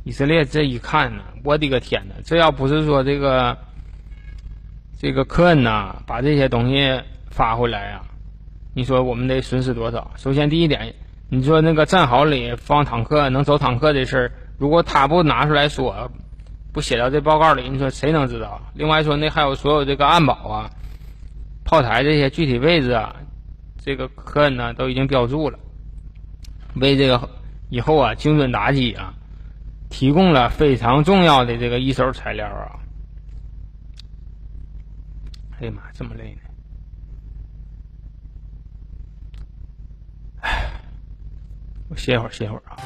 [0.04, 3.58] 以色列这一看呢，我的个天呐，这要不是说这个。
[5.00, 8.02] 这个科恩呐，把这些东西发回来呀，
[8.74, 10.10] 你说我们得损失多少？
[10.16, 10.94] 首先第一点，
[11.30, 16.10] 你说那个战壕里放坦克能走坦克的事儿，如果他不拿出来说，
[16.74, 18.60] 不写到这报告里，你说谁能知道？
[18.74, 20.70] 另外说那还有所有这个暗堡啊、
[21.64, 23.16] 炮台这些具体位置啊，
[23.82, 25.58] 这个科恩呢都已经标注了，
[26.74, 27.30] 为这个
[27.70, 29.14] 以后啊精准打击啊
[29.88, 32.79] 提供了非常重要的这个一手材料啊。
[35.60, 36.40] 哎呀妈，这么累呢！
[40.40, 40.66] 哎，
[41.88, 42.78] 我歇会儿，歇会儿啊。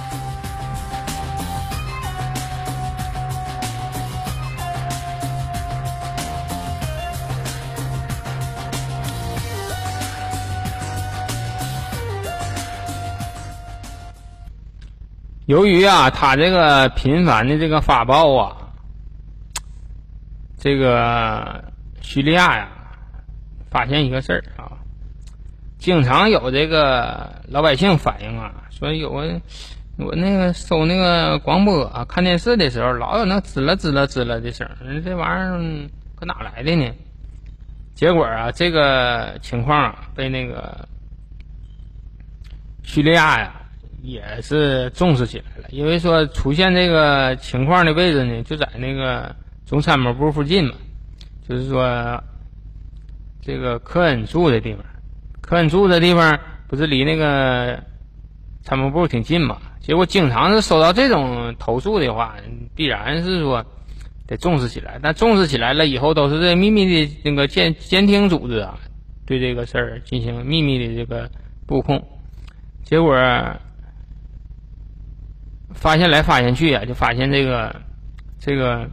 [15.47, 18.57] 由于啊，他这个频繁的这个发报啊，
[20.59, 21.73] 这个。
[22.15, 22.69] 叙利亚呀，
[23.73, 24.71] 发现一个事儿啊，
[25.79, 29.41] 经常有这个老百姓反映啊，说有个
[29.99, 34.65] 我那个收那个广播啊，看电视的时候，老有那滋啦滋啦滋啦的声，
[35.05, 36.89] 这玩意儿搁哪来的呢？
[37.97, 40.89] 结果啊，这个情况啊，被那个
[42.85, 43.55] 叙利亚呀
[44.05, 49.35] 也是重视起来了，因为说出现这个情况的位置呢，就在那个
[49.67, 50.75] 总参谋部附近嘛。
[51.47, 52.25] 就是说，
[53.43, 54.83] 这个科恩住的地方，
[55.43, 57.83] 科恩住的地方不是离那个
[58.63, 59.61] 参谋部挺近嘛？
[59.79, 62.37] 结果经常是收到这种投诉的话，
[62.75, 63.63] 必然是说
[64.27, 64.99] 得重视起来。
[65.03, 68.79] 但重视起来了以后，都是这秘密的那个监监听组织啊，
[69.27, 71.31] 对这个事儿进行秘密的这个
[71.67, 72.03] 布控。
[72.85, 73.15] 结果
[75.75, 77.83] 发现来发现去啊，就发现这个
[78.39, 78.89] 这个。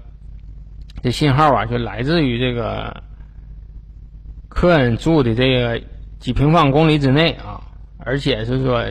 [1.02, 3.04] 这信号啊，就来自于这个
[4.50, 5.82] 科恩住的这个
[6.20, 7.60] 几平方公里之内啊，
[7.98, 8.84] 而且是说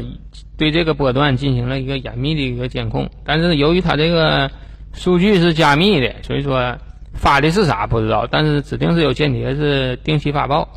[0.57, 3.09] 对这个波段进行了一个严密的一个监控。
[3.25, 4.51] 但是由于它这个
[4.93, 6.77] 数据是加密的，所以说
[7.15, 10.69] 发的是啥不知道，但是指定是有间谍是定期发报。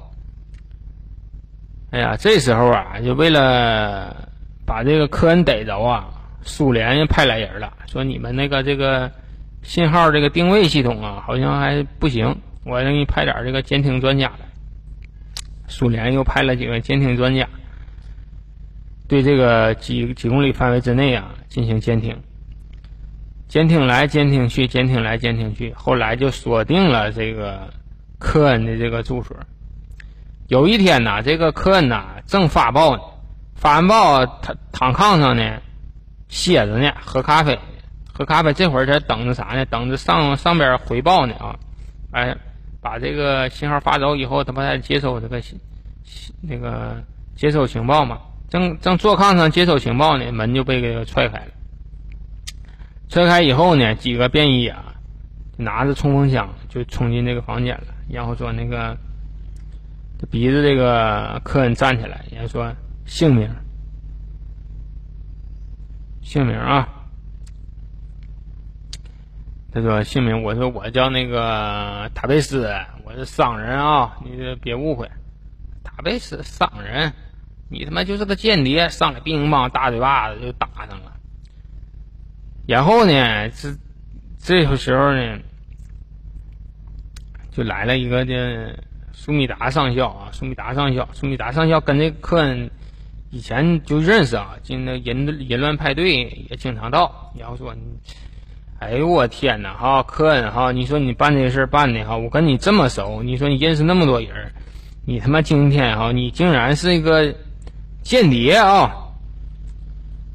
[1.89, 4.30] 哎呀，这时候啊，就为了
[4.65, 6.10] 把这个科恩逮着啊，
[6.43, 9.12] 苏联派来人了，说你们那个这个
[9.63, 14.45] 信号这个定位系统啊，好像还不行，我给你派点这个监听专家来。
[15.67, 17.47] 苏联又派了几个监听专家，
[19.08, 22.15] 对这个几几公里范围之内啊进行监听，
[23.47, 27.73] 监听来监听去，监听来监听去，后来就锁定了这个
[28.19, 29.36] 科恩的这个住所。
[30.47, 33.02] 有一天呐，这个科恩呐正发报呢，
[33.56, 35.62] 发完报他躺炕上呢，
[36.28, 37.58] 歇着呢，喝咖啡，
[38.13, 38.54] 喝咖啡。
[38.54, 39.65] 这会儿在等着啥呢？
[39.65, 41.60] 等着上上边回报呢啊！
[42.12, 42.38] 哎。
[42.84, 45.41] 把这个信号发走以后，他不还接收这个
[46.41, 47.02] 那个
[47.34, 48.19] 接收情报嘛？
[48.49, 51.47] 正正坐炕上接收情报呢，门就被给踹开了。
[53.08, 54.84] 踹开以后呢，几个便衣啊，
[55.56, 57.88] 拿着冲锋枪就冲进这个房间了。
[58.10, 58.97] 然后说那个
[60.30, 62.69] 逼着这个科恩站起来，然后说
[63.06, 63.49] 姓名，
[66.21, 66.86] 姓名啊。
[69.74, 72.72] 他说姓名，我说我叫那个塔贝斯，
[73.06, 75.10] 我是商人啊，你别误会。
[75.84, 77.12] 塔贝斯商人，
[77.70, 81.14] 你他妈就是个间谍，上来乒乓大嘴巴子就打上了。
[82.68, 83.76] 然后呢，这
[84.38, 85.40] 这个时候呢，
[87.50, 88.78] 就来了一个这
[89.12, 92.70] 苏米达上校啊，苏米达上校，苏米达上校跟这科恩
[93.32, 96.14] 以前就认识啊，进那淫淫乱派对
[96.48, 97.34] 也经常到。
[97.40, 97.76] 然后说。
[98.86, 99.74] 哎呦我天哪！
[99.74, 104.52] 哈，科恩哈，你说你办这事办的哈，我跟你这么熟，你说你认识那么多人，
[105.06, 107.36] 你他妈今天哈，你竟然是一个
[108.02, 108.91] 间谍啊！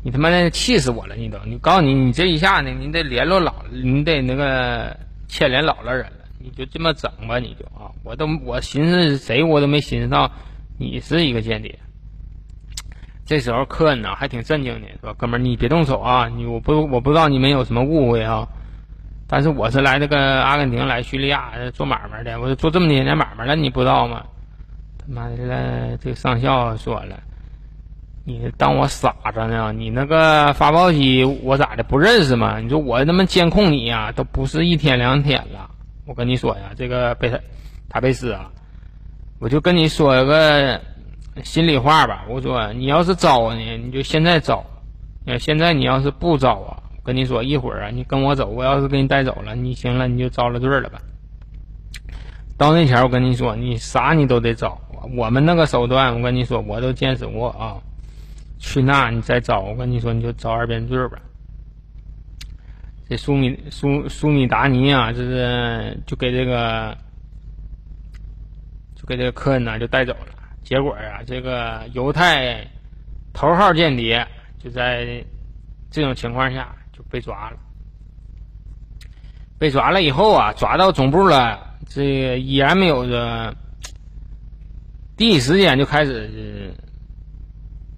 [0.03, 1.17] 你他妈的气死我了！
[1.17, 10.31] 你都，你告诉你，你这一下呢，你得联络老，你得那个牵连老了人了，你就这么整吧，你就啊，我都我寻思谁我都没寻思到
[10.79, 11.79] 你是一个间谍。
[13.29, 16.31] 这时候，科恩呢还挺震惊的，说：“哥们儿，你别动手啊！
[16.35, 18.49] 你我不我不知道你们有什么误会啊，
[19.27, 24.25] 但是我是来这个阿根廷来叙利亚做买卖的，我做这么些年买卖了，你不知道吗？”
[24.97, 27.21] 他妈的，这个上校说了
[28.25, 29.75] ：“你当我傻子呢？
[29.75, 32.61] 你那个发报机我咋的不认识吗？
[32.61, 35.71] 你说我他妈监控你呀，都不是一天两天了。
[36.07, 37.39] 我跟你说呀，这个贝塔
[37.91, 38.51] 塔贝斯啊，
[39.39, 40.81] 我就跟你说个。”
[41.45, 44.65] 心里话吧，我说你要是招呢，你就现在招。
[45.39, 50.99] 现在你要是不招啊，我跟你说一会儿啊，你跟我走，我要是给你带走了，你行了，你就遭了罪了吧。
[52.57, 54.81] 到那前我跟你说，你啥你都得招。
[55.17, 57.77] 我们那个手段，我跟你说，我都见识过啊。
[58.59, 61.19] 去那你再招，我跟你说，你就遭二遍罪吧。
[63.09, 66.97] 这苏米苏苏米达尼啊，就是就给这个，
[68.97, 70.38] 就给这个科恩呢就带走了。
[70.69, 72.63] 结果啊，这个犹太
[73.33, 74.29] 头号间谍
[74.59, 75.25] 就在
[75.91, 77.57] 这种情况下就被抓了。
[79.59, 83.57] 被抓了以后啊，抓到总部了，这依然没有这
[85.17, 86.71] 第一时间就开始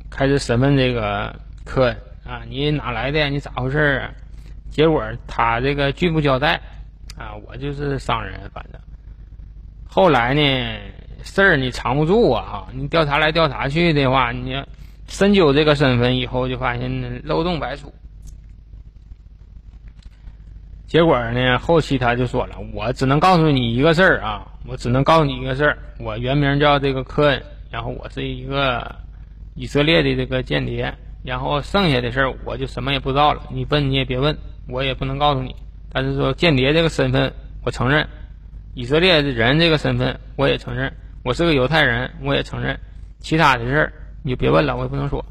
[0.09, 3.28] 开始审问这个科恩啊，你哪来的？
[3.30, 4.14] 你咋回事啊？
[4.70, 6.61] 结果他这个拒不交代
[7.18, 8.80] 啊，我就是商人，反正
[9.88, 10.78] 后来呢。
[11.22, 12.42] 事儿你藏不住啊！
[12.42, 14.62] 哈，你调查来调查去的话，你
[15.09, 17.92] 深究这个身份以后，就发现漏洞百出。
[20.87, 25.78] 结果呢，后期他就说了：“我只能告诉你一个事儿啊，我只能告诉你一个事儿。
[25.98, 28.96] 我原名叫这个科恩，然后我是一个
[29.54, 33.42] 以色列的这个间谍，然后剩下的事儿我就什么也不知道了。
[33.50, 34.37] 你问你也别问，
[34.68, 35.54] 我也不能告诉你。
[35.92, 37.33] 但是说间谍这个身份
[37.64, 38.09] 我承认，
[38.74, 40.92] 以色列的人这个身份我也承认。”
[41.22, 42.80] 我是个犹太人，我也承认。
[43.18, 43.92] 其他的事儿
[44.22, 45.22] 你就别问了，我也不能说。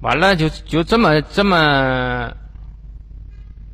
[0.00, 2.32] 完了，就就这么这么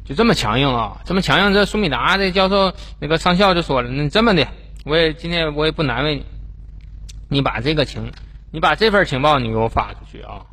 [0.04, 1.00] 就这么强硬啊！
[1.06, 4.46] 这么强硬，这苏米达这教授那个上校就说了：“那这么的，
[4.84, 6.26] 我也今天我也不难为你，
[7.28, 8.12] 你把这个情，
[8.50, 10.44] 你把这份情报你给我发出去啊！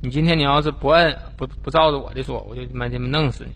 [0.00, 3.52] 你今天你要是不按不不照着我的说，我就他妈他妈弄死你！”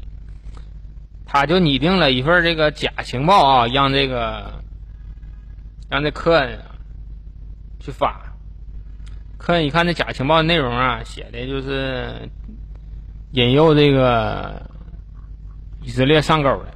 [1.25, 4.61] 他就拟定了一份这个假情报啊，让这个。
[5.91, 6.59] 让这科恩
[7.81, 8.23] 去发，
[9.37, 12.31] 科恩一看这假情报内容啊，写的就是
[13.33, 14.71] 引诱这个
[15.83, 16.75] 以色列上钩的。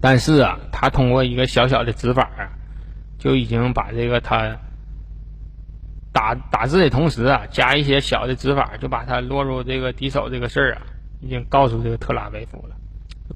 [0.00, 2.50] 但是啊，他通过一个小小的指法啊，
[3.18, 4.56] 就已经把这个他
[6.12, 10.82] 打打字的同时啊，加一些小的指法，就把他落入这个敌手这个事儿啊，
[11.20, 12.76] 已经告诉这个特拉维夫了，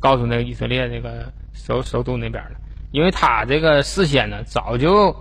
[0.01, 2.57] 告诉那个以色列这个首首都那边了。
[2.93, 5.15] 因为他这个事先呢，早就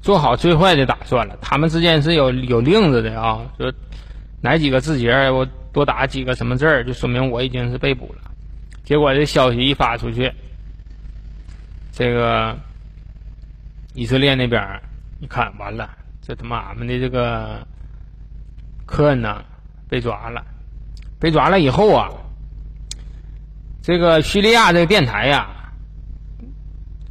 [0.00, 1.36] 做好最坏的打算了。
[1.40, 3.72] 他们之间是有有令子的啊，说
[4.40, 8.30] 哪几个字节我多打几个什么字儿，就说明我已经是被捕了。
[8.84, 10.32] 结果这消息一发出去，
[11.92, 12.56] 这个
[13.94, 14.62] 以色列那边
[15.20, 15.90] 一看，完了。
[16.22, 17.64] 这他妈俺们的这个
[18.84, 19.44] 科恩呐
[19.88, 20.44] 被抓了，
[21.20, 22.10] 被抓了以后啊，
[23.80, 25.48] 这个叙利亚这个电台呀，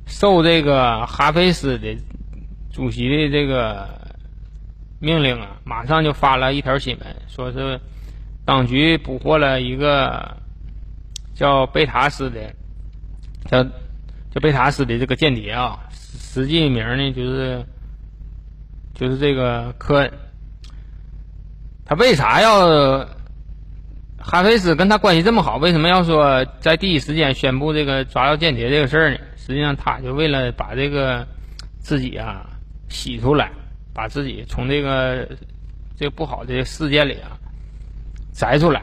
[0.05, 1.97] 受这个哈菲斯的
[2.71, 3.87] 主席的这个
[4.99, 7.79] 命令啊，马上就发了一条新闻，说是
[8.45, 10.37] 当局捕获了一个
[11.33, 12.53] 叫贝塔斯的，
[13.49, 17.65] 叫叫贝塔斯的这个间谍啊，实际名呢就是。
[18.97, 20.13] 就是这个科恩，
[21.83, 23.05] 他为啥要
[24.27, 25.57] 哈菲斯跟他关系这么好？
[25.57, 29.19] 为什么要说在第一时间宣布这个抓到间谍这个事儿呢？
[29.37, 31.27] 实际上，他就为了把这个
[31.77, 32.49] 自己啊
[32.89, 33.51] 洗出来，
[33.93, 35.29] 把自己从这个
[35.95, 37.37] 这个不好的事件里啊
[38.33, 38.81] 摘出来，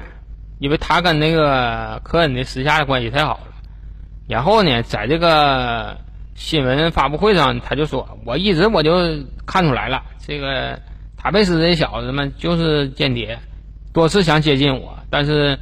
[0.60, 3.48] 因为他跟那个科恩的私下的关系太好了。
[4.28, 5.96] 然后呢，在这个。
[6.34, 8.90] 新闻发布会上，他就说：“我一直我就
[9.46, 10.80] 看出来了，这个
[11.16, 13.38] 塔贝斯这小子们就是间谍，
[13.92, 15.58] 多次想接近我，但是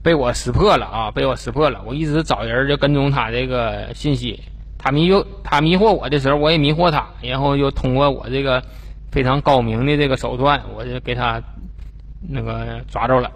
[0.00, 1.82] 被我识破了啊，被我识破了。
[1.84, 4.40] 我一直找人就跟踪他这个信息，
[4.78, 8.62] 他迷诱他迷惑我的时候，我也迷惑他，然后又通过我这个
[9.10, 11.42] 非常高明的这个手段，我就给他
[12.28, 13.32] 那个抓着了。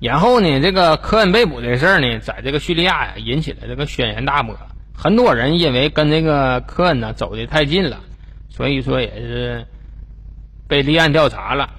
[0.00, 4.54] 然后呢，这个科恩被捕的事儿呢，在这个叙利亚呀，引起了这个轩然大波。”
[4.94, 8.00] 很多人因为跟这个科恩呢走的太近了，
[8.50, 9.64] 所以说也是
[10.66, 11.70] 被立案调查了，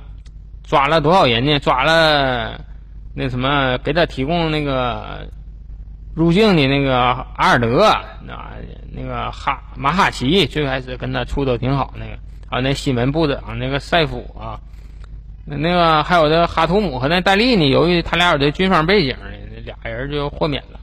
[0.69, 1.57] 抓了多少人呢？
[1.57, 2.63] 抓了
[3.15, 5.27] 那什么，给他提供那个
[6.13, 6.95] 入境的那个
[7.35, 7.91] 阿尔德，
[8.23, 8.37] 那
[8.91, 12.11] 那个哈马哈奇最开始跟他处的挺好，那个
[12.47, 14.61] 还有那新闻部长那个塞夫啊，
[15.43, 19.25] 那个还有这哈图姆和那戴利呢，由于他俩有这军方背景呢，
[19.65, 20.79] 俩人就豁免了，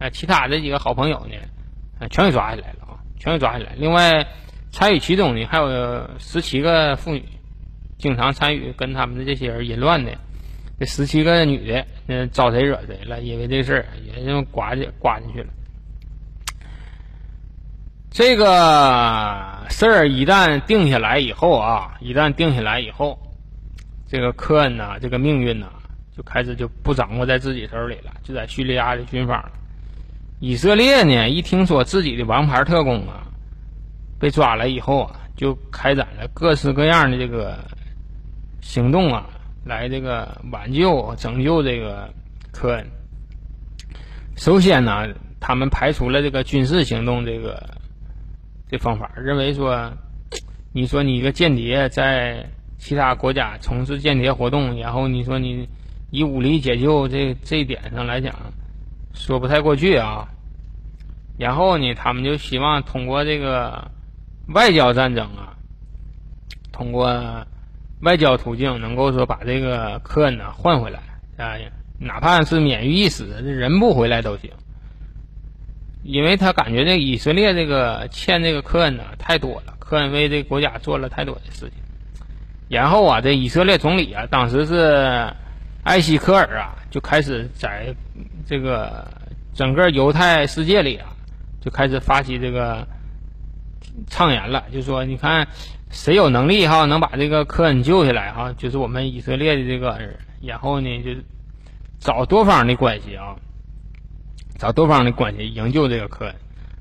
[0.00, 2.08] 哎，其他这几个好朋友呢？
[2.10, 2.98] 全给抓起来了啊！
[3.20, 3.70] 全给抓起来。
[3.76, 4.26] 另外，
[4.72, 7.24] 参与其中的还有十七个妇女，
[8.02, 10.10] 经常参与跟他们的这些人淫乱的。
[10.80, 13.20] 这十七个女的，嗯，招谁惹谁了？
[13.20, 15.46] 因为这事儿也就刮进刮进去了。
[18.10, 23.16] 这个事儿一旦定下来以后啊，一旦定下来以后，
[24.08, 25.68] 这个科恩呐，这个命运呐，
[26.16, 29.40] 就开始就不掌握在自己手里了，就在叙利亚的军方。
[30.40, 33.22] 以色列呢，一听说自己的王牌特工啊
[34.18, 37.64] 被抓了以后啊，就开展了各式各样的这个
[38.62, 39.26] 行动啊，
[39.66, 42.08] 来这个挽救、拯救这个
[42.50, 42.86] 科恩。
[44.36, 45.06] 首先呢，
[45.38, 47.62] 他们排除了这个军事行动这个
[48.70, 49.92] 这方法，认为说，
[50.72, 52.42] 你说你一个间谍在
[52.78, 55.68] 其他国家从事间谍活动，然后你说你
[56.10, 58.34] 以武力解救，这这一点上来讲。
[59.14, 60.26] 说不太过去啊，
[61.36, 63.90] 然后呢，他们就希望通过这个
[64.54, 65.52] 外交战争啊，
[66.72, 67.06] 通过
[68.02, 71.00] 外交途径，能够说把这个科恩呢换回来
[71.36, 71.56] 啊，
[71.98, 74.50] 哪怕是免于一死，这人不回来都行。
[76.02, 81.72] 因为他感觉这以色列这个欠这个科恩呢太多了，科恩为这国家做了太多的事情。
[82.68, 85.32] 然后啊，这以色列总理啊，当时是
[85.82, 87.94] 艾希科尔啊，就开始在。
[88.44, 89.06] 这个
[89.54, 91.08] 整个犹太世界里啊，
[91.60, 92.86] 就开始发起这个
[94.08, 95.48] 畅言了，就说你看
[95.90, 101.10] 谁有能力哈，能把这个科恩救下来哈，就是我们以色列的这个人，然后呢，就
[102.00, 103.36] 找多方的关系啊，
[104.58, 106.34] 找多方的关系营救这个科恩，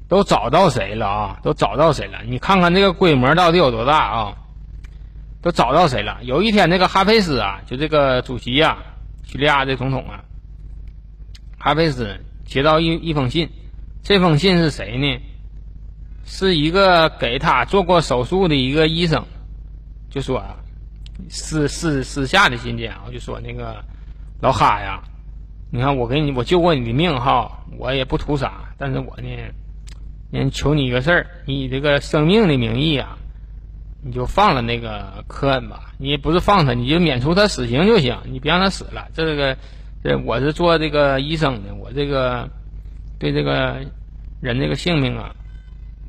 [0.07, 1.39] 都找到谁了啊？
[1.43, 2.19] 都找到谁了？
[2.25, 4.37] 你看看这个规模到底有多大啊？
[5.41, 6.19] 都找到谁了？
[6.21, 8.77] 有一天，那个哈菲斯啊，就这个主席呀，
[9.25, 10.23] 叙利亚的总统啊。
[11.57, 13.49] 哈菲斯接到一一封信，
[14.03, 15.19] 这封信是谁呢？
[16.25, 19.25] 是一个给他做过手术的一个医生，
[20.09, 20.55] 就说啊，
[21.29, 23.83] 私私私下的信件啊，就说那个
[24.41, 25.01] 老哈呀，
[25.71, 29.27] 你看我给你我救过你的命哈，我也不图啥，但是我呢，
[30.31, 33.17] 人求你一个事儿，你以这个生命的名义啊，
[34.03, 39.57] 你就放了那个科恩吧，你不是放他，你就免除他死刑就行，你别让他死了，这个。
[40.03, 42.49] 这我是做这个医生的，我这个
[43.19, 43.85] 对这个
[44.41, 45.35] 人这个性命啊，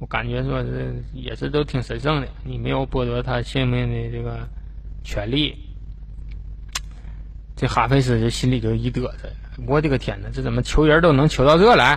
[0.03, 4.49] 我感觉说是也是都挺神圣的，你没有剥夺他性命的这个
[5.05, 5.57] 权利。
[7.55, 9.31] 这哈菲斯这心里就一嘚瑟，
[9.65, 11.97] 我的个天哪，这怎么求人都能求到这来？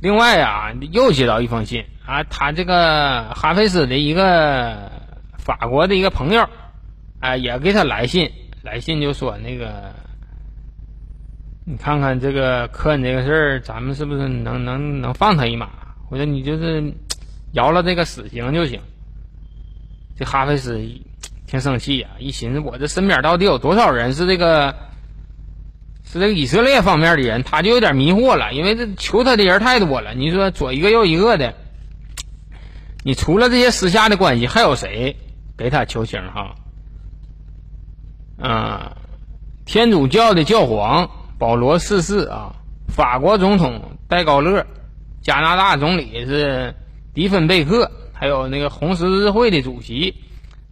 [0.00, 4.92] 另外呀，又接到一封信啊，他这个哈菲斯的一个
[5.38, 6.48] 法国的一个朋友，
[7.18, 8.30] 哎，也给他来信，
[8.62, 9.92] 来信就说那个，
[11.64, 15.68] 你看看这个科恩这个事儿，咱们是不是能能能放他一马？
[16.12, 16.92] 我说你就是
[17.54, 18.82] 饶了这个死刑就行。
[20.14, 20.78] 这哈菲斯
[21.46, 24.74] 挺生气呀，一寻思我这身边到底有多少人是这个
[26.04, 30.12] 是这个以色列方面的人，他就有点迷惑了，因为这求他的人太多了。
[30.12, 31.54] 你说左一个右一个的，
[33.02, 35.16] 你除了这些私下的关系，还有谁
[35.56, 36.56] 给他求情哈？
[38.38, 38.98] 啊，
[39.64, 41.08] 天主教的教皇
[41.38, 42.56] 保罗四世啊，
[42.86, 44.66] 法国总统戴高乐。
[45.22, 46.74] 加拿大总理是
[47.14, 50.16] 迪芬贝克，还有那个红十字会的主席，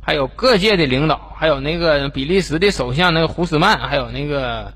[0.01, 4.75] 还有各界的领导，还有那个比利时的首相那个胡斯曼，还有那个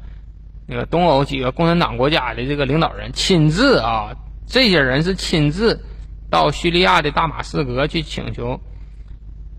[0.69, 4.15] 那个东欧几个共产党国家的这个领导人亲自啊，
[4.47, 5.85] 这些人是亲自
[6.31, 8.61] 到叙利亚的大马士革去请求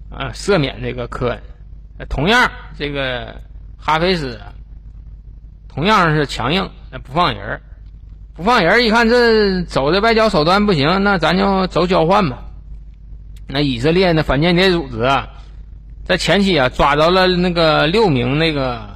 [0.10, 1.42] 啊赦免这个科恩。
[2.08, 3.42] 同样，这个
[3.78, 4.40] 哈菲斯
[5.68, 6.70] 同样是强硬，
[7.04, 7.62] 不放人儿。
[8.36, 12.44] 不放人，一看这走的外交手段不行，那咱就走交换吧。
[13.48, 15.30] 那以色列那反间谍组织啊，
[16.04, 18.90] 在前期啊抓着了那个六名那个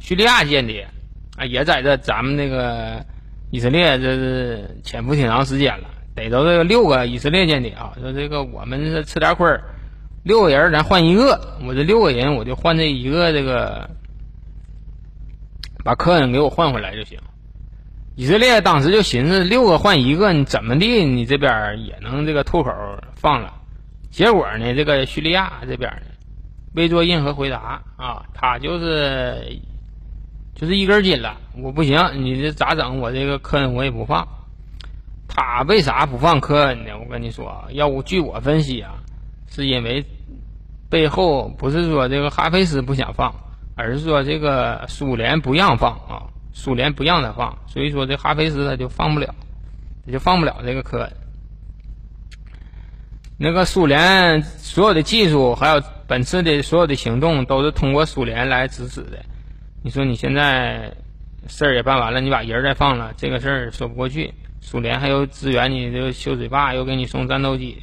[0.00, 0.88] 叙利亚间谍
[1.36, 3.04] 啊，也在这咱们那个
[3.50, 9.62] 以色列这是潜伏挺长时间了，逮着这个六个以色列间谍啊，说这个我们是吃点亏儿，
[10.22, 13.90] 六个人咱换一个，我这六个人我就换这一个这个，
[15.84, 17.18] 把科恩给我换回来就行。
[18.16, 21.04] 以色列当时就寻思六个换一个，你怎么地？
[21.04, 22.72] 你这边也能这个吐口
[23.14, 23.52] 放了。
[24.10, 26.06] 结果呢，这个叙利亚这边呢，
[26.74, 29.60] 未做任何回答啊，他就是
[30.54, 31.36] 就是一根筋了。
[31.58, 33.00] 我不行，你这咋整？
[33.00, 34.26] 我这个科恩我也不放。
[35.28, 36.92] 他为啥不放科恩呢？
[36.98, 38.94] 我跟你说，要不据我分析啊，
[39.50, 40.06] 是因为
[40.88, 43.34] 背后不是说这个哈菲斯不想放，
[43.74, 46.32] 而是说这个苏联不让放啊。
[46.58, 49.34] 苏联不让他放，所以说这哈菲斯他就放不了，
[50.06, 51.12] 他就放不了这个科恩。
[53.36, 59.22] 那个苏联所有的技术，还有本次的所有的行动，都是通过苏联来支持的。
[59.82, 60.94] 你说你现在
[61.46, 64.32] 事儿也办完了，你把人儿再放了，这个事儿说不过去。
[64.62, 67.82] 苏联还有支援你这个修水坝，又给你送战斗机，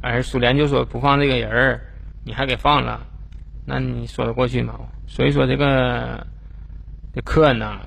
[0.00, 1.80] 而苏联就说不放这个人儿，
[2.24, 3.06] 你还给放了，
[3.64, 4.74] 那你说得过去吗？
[5.06, 6.26] 所以说这个
[7.14, 7.80] 这科恩呐。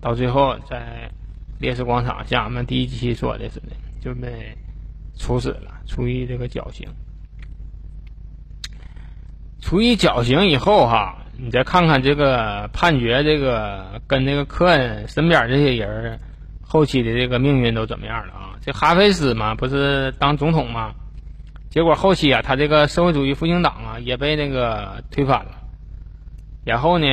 [0.00, 1.10] 到最后，在
[1.58, 4.56] 烈士广场，像俺们第一期说的似的，就被
[5.18, 6.88] 处死了，处以这个绞刑。
[9.60, 16.20] 处以绞刑以后，哈，你再看看这个判决，这个跟那个科恩身边这些人
[16.62, 18.54] 后期的这个命运都怎么样了啊？
[18.60, 20.94] 这哈菲斯嘛，不是当总统嘛？
[21.70, 25.50] 结果后期啊，他这个社会主义复兴党啊，也被那个推翻了。
[26.64, 27.06] 然后呢？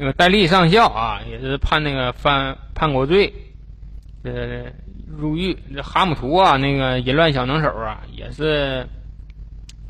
[0.00, 3.34] 那个戴笠上校啊，也是判那个犯叛国罪，
[4.24, 4.72] 呃，
[5.14, 5.54] 入狱。
[5.74, 8.86] 这哈姆图啊，那个淫乱小能手啊，也是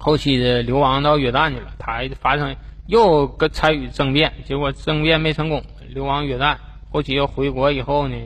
[0.01, 1.73] 后期的流亡到约旦去了。
[1.79, 2.57] 他发生
[2.89, 6.57] 又跟参与政变，结果政变没成功，流亡约旦。
[6.91, 8.17] 后期又回国以后呢，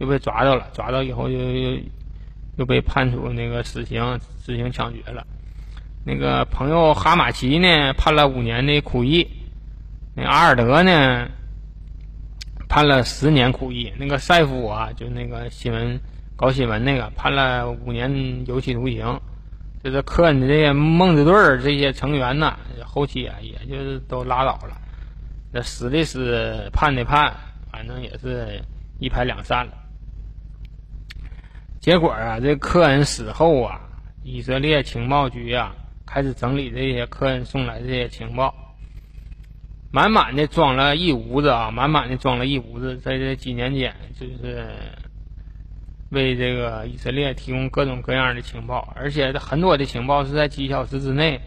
[0.00, 1.78] 又被抓到了，抓到以后又又
[2.58, 5.26] 又被判处那个死刑，执行枪决了。
[6.04, 9.26] 那个朋友哈马奇呢，判了五年的苦役。
[10.14, 11.28] 那阿尔德呢，
[12.68, 13.92] 判了十年苦役。
[13.98, 16.00] 那个赛夫啊，就那个新闻
[16.36, 19.20] 搞新闻那个，判了五年有期徒刑。
[19.82, 24.80] 就是科恩的这些梦之队这些成员呐，后期啊，也就是都拉倒了。
[25.50, 27.34] 那死的死，判的判，
[27.72, 28.62] 反正也是
[29.00, 29.72] 一拍两散了。
[31.80, 33.80] 结果啊，这科恩死后啊，
[34.22, 35.74] 以色列情报局啊，
[36.06, 38.54] 开始整理这些科恩送来的这些情报。
[39.92, 44.66] 满满的装了一屋子啊，满满的装了一屋子，在这几年间，就是
[46.08, 51.38] 为这个以色列提供各种各样的情报，而且很多的情报是在几小时之内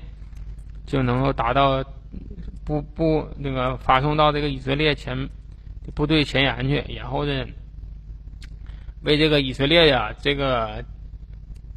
[0.85, 1.83] 就能够达到
[2.63, 5.27] 不不那个发送到这个以色列前
[5.95, 7.45] 部队前沿去，然后呢，
[9.01, 10.85] 为这个以色列呀这个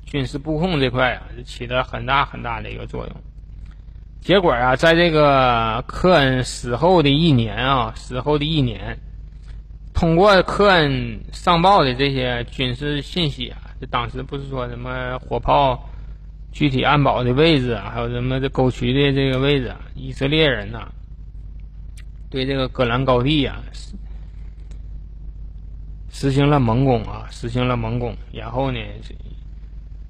[0.04, 3.16] 军事布控这块啊，起了很大很大的一个作用。
[4.20, 8.98] 结果啊，在这个科恩死后的一年啊，死后的一年，
[9.94, 15.88] 通过科恩上报的这些军事信息啊，这当时不是说什么火炮
[16.52, 20.88] 具体安保的位置啊，还有什么这沟渠的这个位置，啊以色列人呐，
[22.28, 23.94] 对这个戈兰高地啊实
[26.10, 28.78] 实行了猛攻啊，实行了猛攻，然后呢，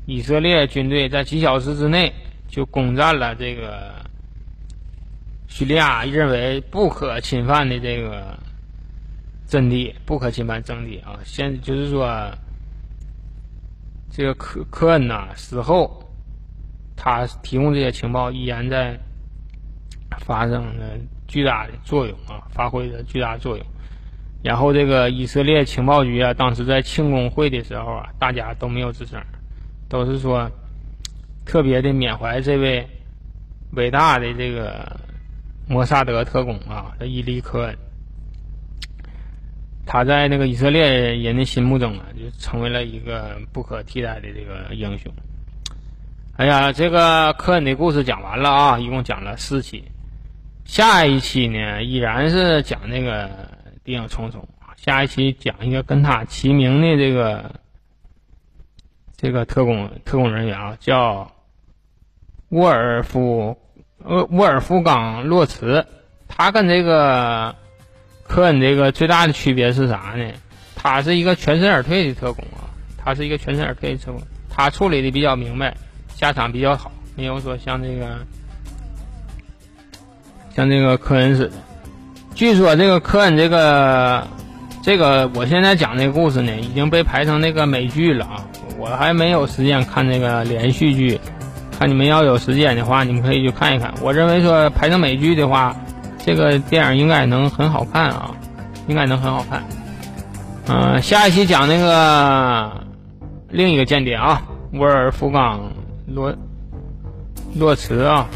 [0.07, 2.13] 以色列军队在几小时之内
[2.49, 3.95] 就攻占了这个
[5.47, 8.37] 叙利亚认为不可侵犯的这个。
[9.51, 11.19] 阵地不可侵犯阵地啊！
[11.25, 12.31] 现就是说，
[14.11, 16.07] 这个科科恩呐死后，
[16.95, 18.95] 他提供这些情报依然在
[20.19, 23.67] 发生着巨大的作用啊，发挥着巨大作用。
[24.43, 29.19] 然后这个以色列情报局啊，当时在庆功会的时候啊，大家都没有吱声，
[29.89, 30.51] 都是说
[31.49, 32.87] 特别的缅怀这位
[33.73, 35.01] 伟大的这个
[35.67, 37.77] 摩萨德特工啊，这伊利科恩。
[39.87, 45.11] 他在那个以色列人的心目中啊，就成为了一个不可替代的这个英雄。
[46.37, 49.83] 哎呀，这个科恩的故事讲完了啊，一共讲了四期。
[50.67, 53.31] 下一期呢，依然是讲那个
[53.83, 54.47] 谍影重重
[54.77, 57.51] 下一期讲一个跟他齐名的这个
[59.17, 61.33] 这个特工特工人员啊，叫
[62.49, 63.57] 沃尔夫
[64.05, 65.87] 呃沃尔夫冈洛茨，
[66.27, 67.55] 他跟这个。
[68.31, 70.23] 科恩这个最大的区别是啥呢？
[70.77, 72.69] 他是一个全身而退的特工啊，
[72.99, 74.21] 他是一个全身而退的特工，
[74.51, 75.75] 他处理的比较明白，
[76.15, 78.19] 下场比较好，没有说像这个
[80.55, 81.53] 像这个科恩似的。
[82.35, 84.29] 据说这个科恩这个
[84.83, 88.47] 这个我现在讲这个故事呢，已经被拍成那个美剧了啊，
[88.77, 91.19] 我还没有时间看那个连续剧，
[91.79, 93.95] 看你们要有时间的话，你们可以去看一看。
[94.03, 95.77] 我认为说拍成美剧的话。
[96.27, 98.33] 这个电影应该能很好看啊，
[98.87, 99.65] 应该能很好看。
[100.67, 102.71] 嗯，下一期讲那个
[103.49, 104.43] 另一个间谍啊，
[104.75, 105.59] 沃尔夫冈
[106.07, 106.35] 洛
[107.55, 108.27] 洛茨啊。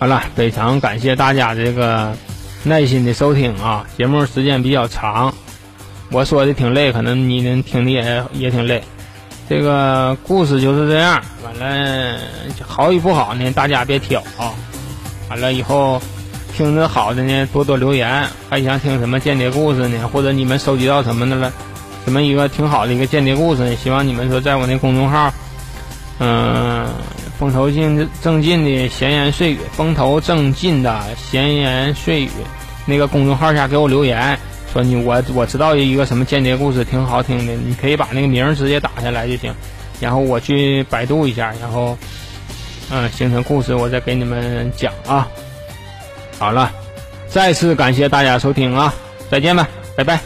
[0.00, 2.12] 好了，非常感谢大家这个
[2.64, 5.32] 耐心的收听啊，节目时间比较长，
[6.10, 8.82] 我说的挺累，可能你们听的也也挺累。
[9.50, 12.16] 这个故事就是这样，完了
[12.64, 14.54] 好与不好呢，大家别挑啊。
[15.28, 16.00] 完了以后，
[16.54, 18.24] 听着好的呢，多多留言。
[18.48, 20.06] 还想听什么间谍故事呢？
[20.06, 21.52] 或者你们收集到什么的了？
[22.04, 23.74] 什么一个挺好的一个间谍故事呢？
[23.74, 25.32] 希望你们说在我那公众号，
[26.20, 26.86] 嗯，
[27.36, 32.30] 风头进正劲的闲言碎语，风头正劲的闲言碎语，
[32.86, 34.38] 那个公众号下给我留言，
[34.72, 39.52] 说你我我知道一个什么间谍故事挺好听的，你可以把那个名直接打下来就行，
[40.00, 41.96] 然后我去百度一下，然后。
[42.92, 45.28] 嗯，形成故事，我再给你们讲啊。
[46.40, 46.72] 好了，
[47.28, 48.92] 再次感谢大家收听啊，
[49.30, 50.18] 再见吧，拜拜。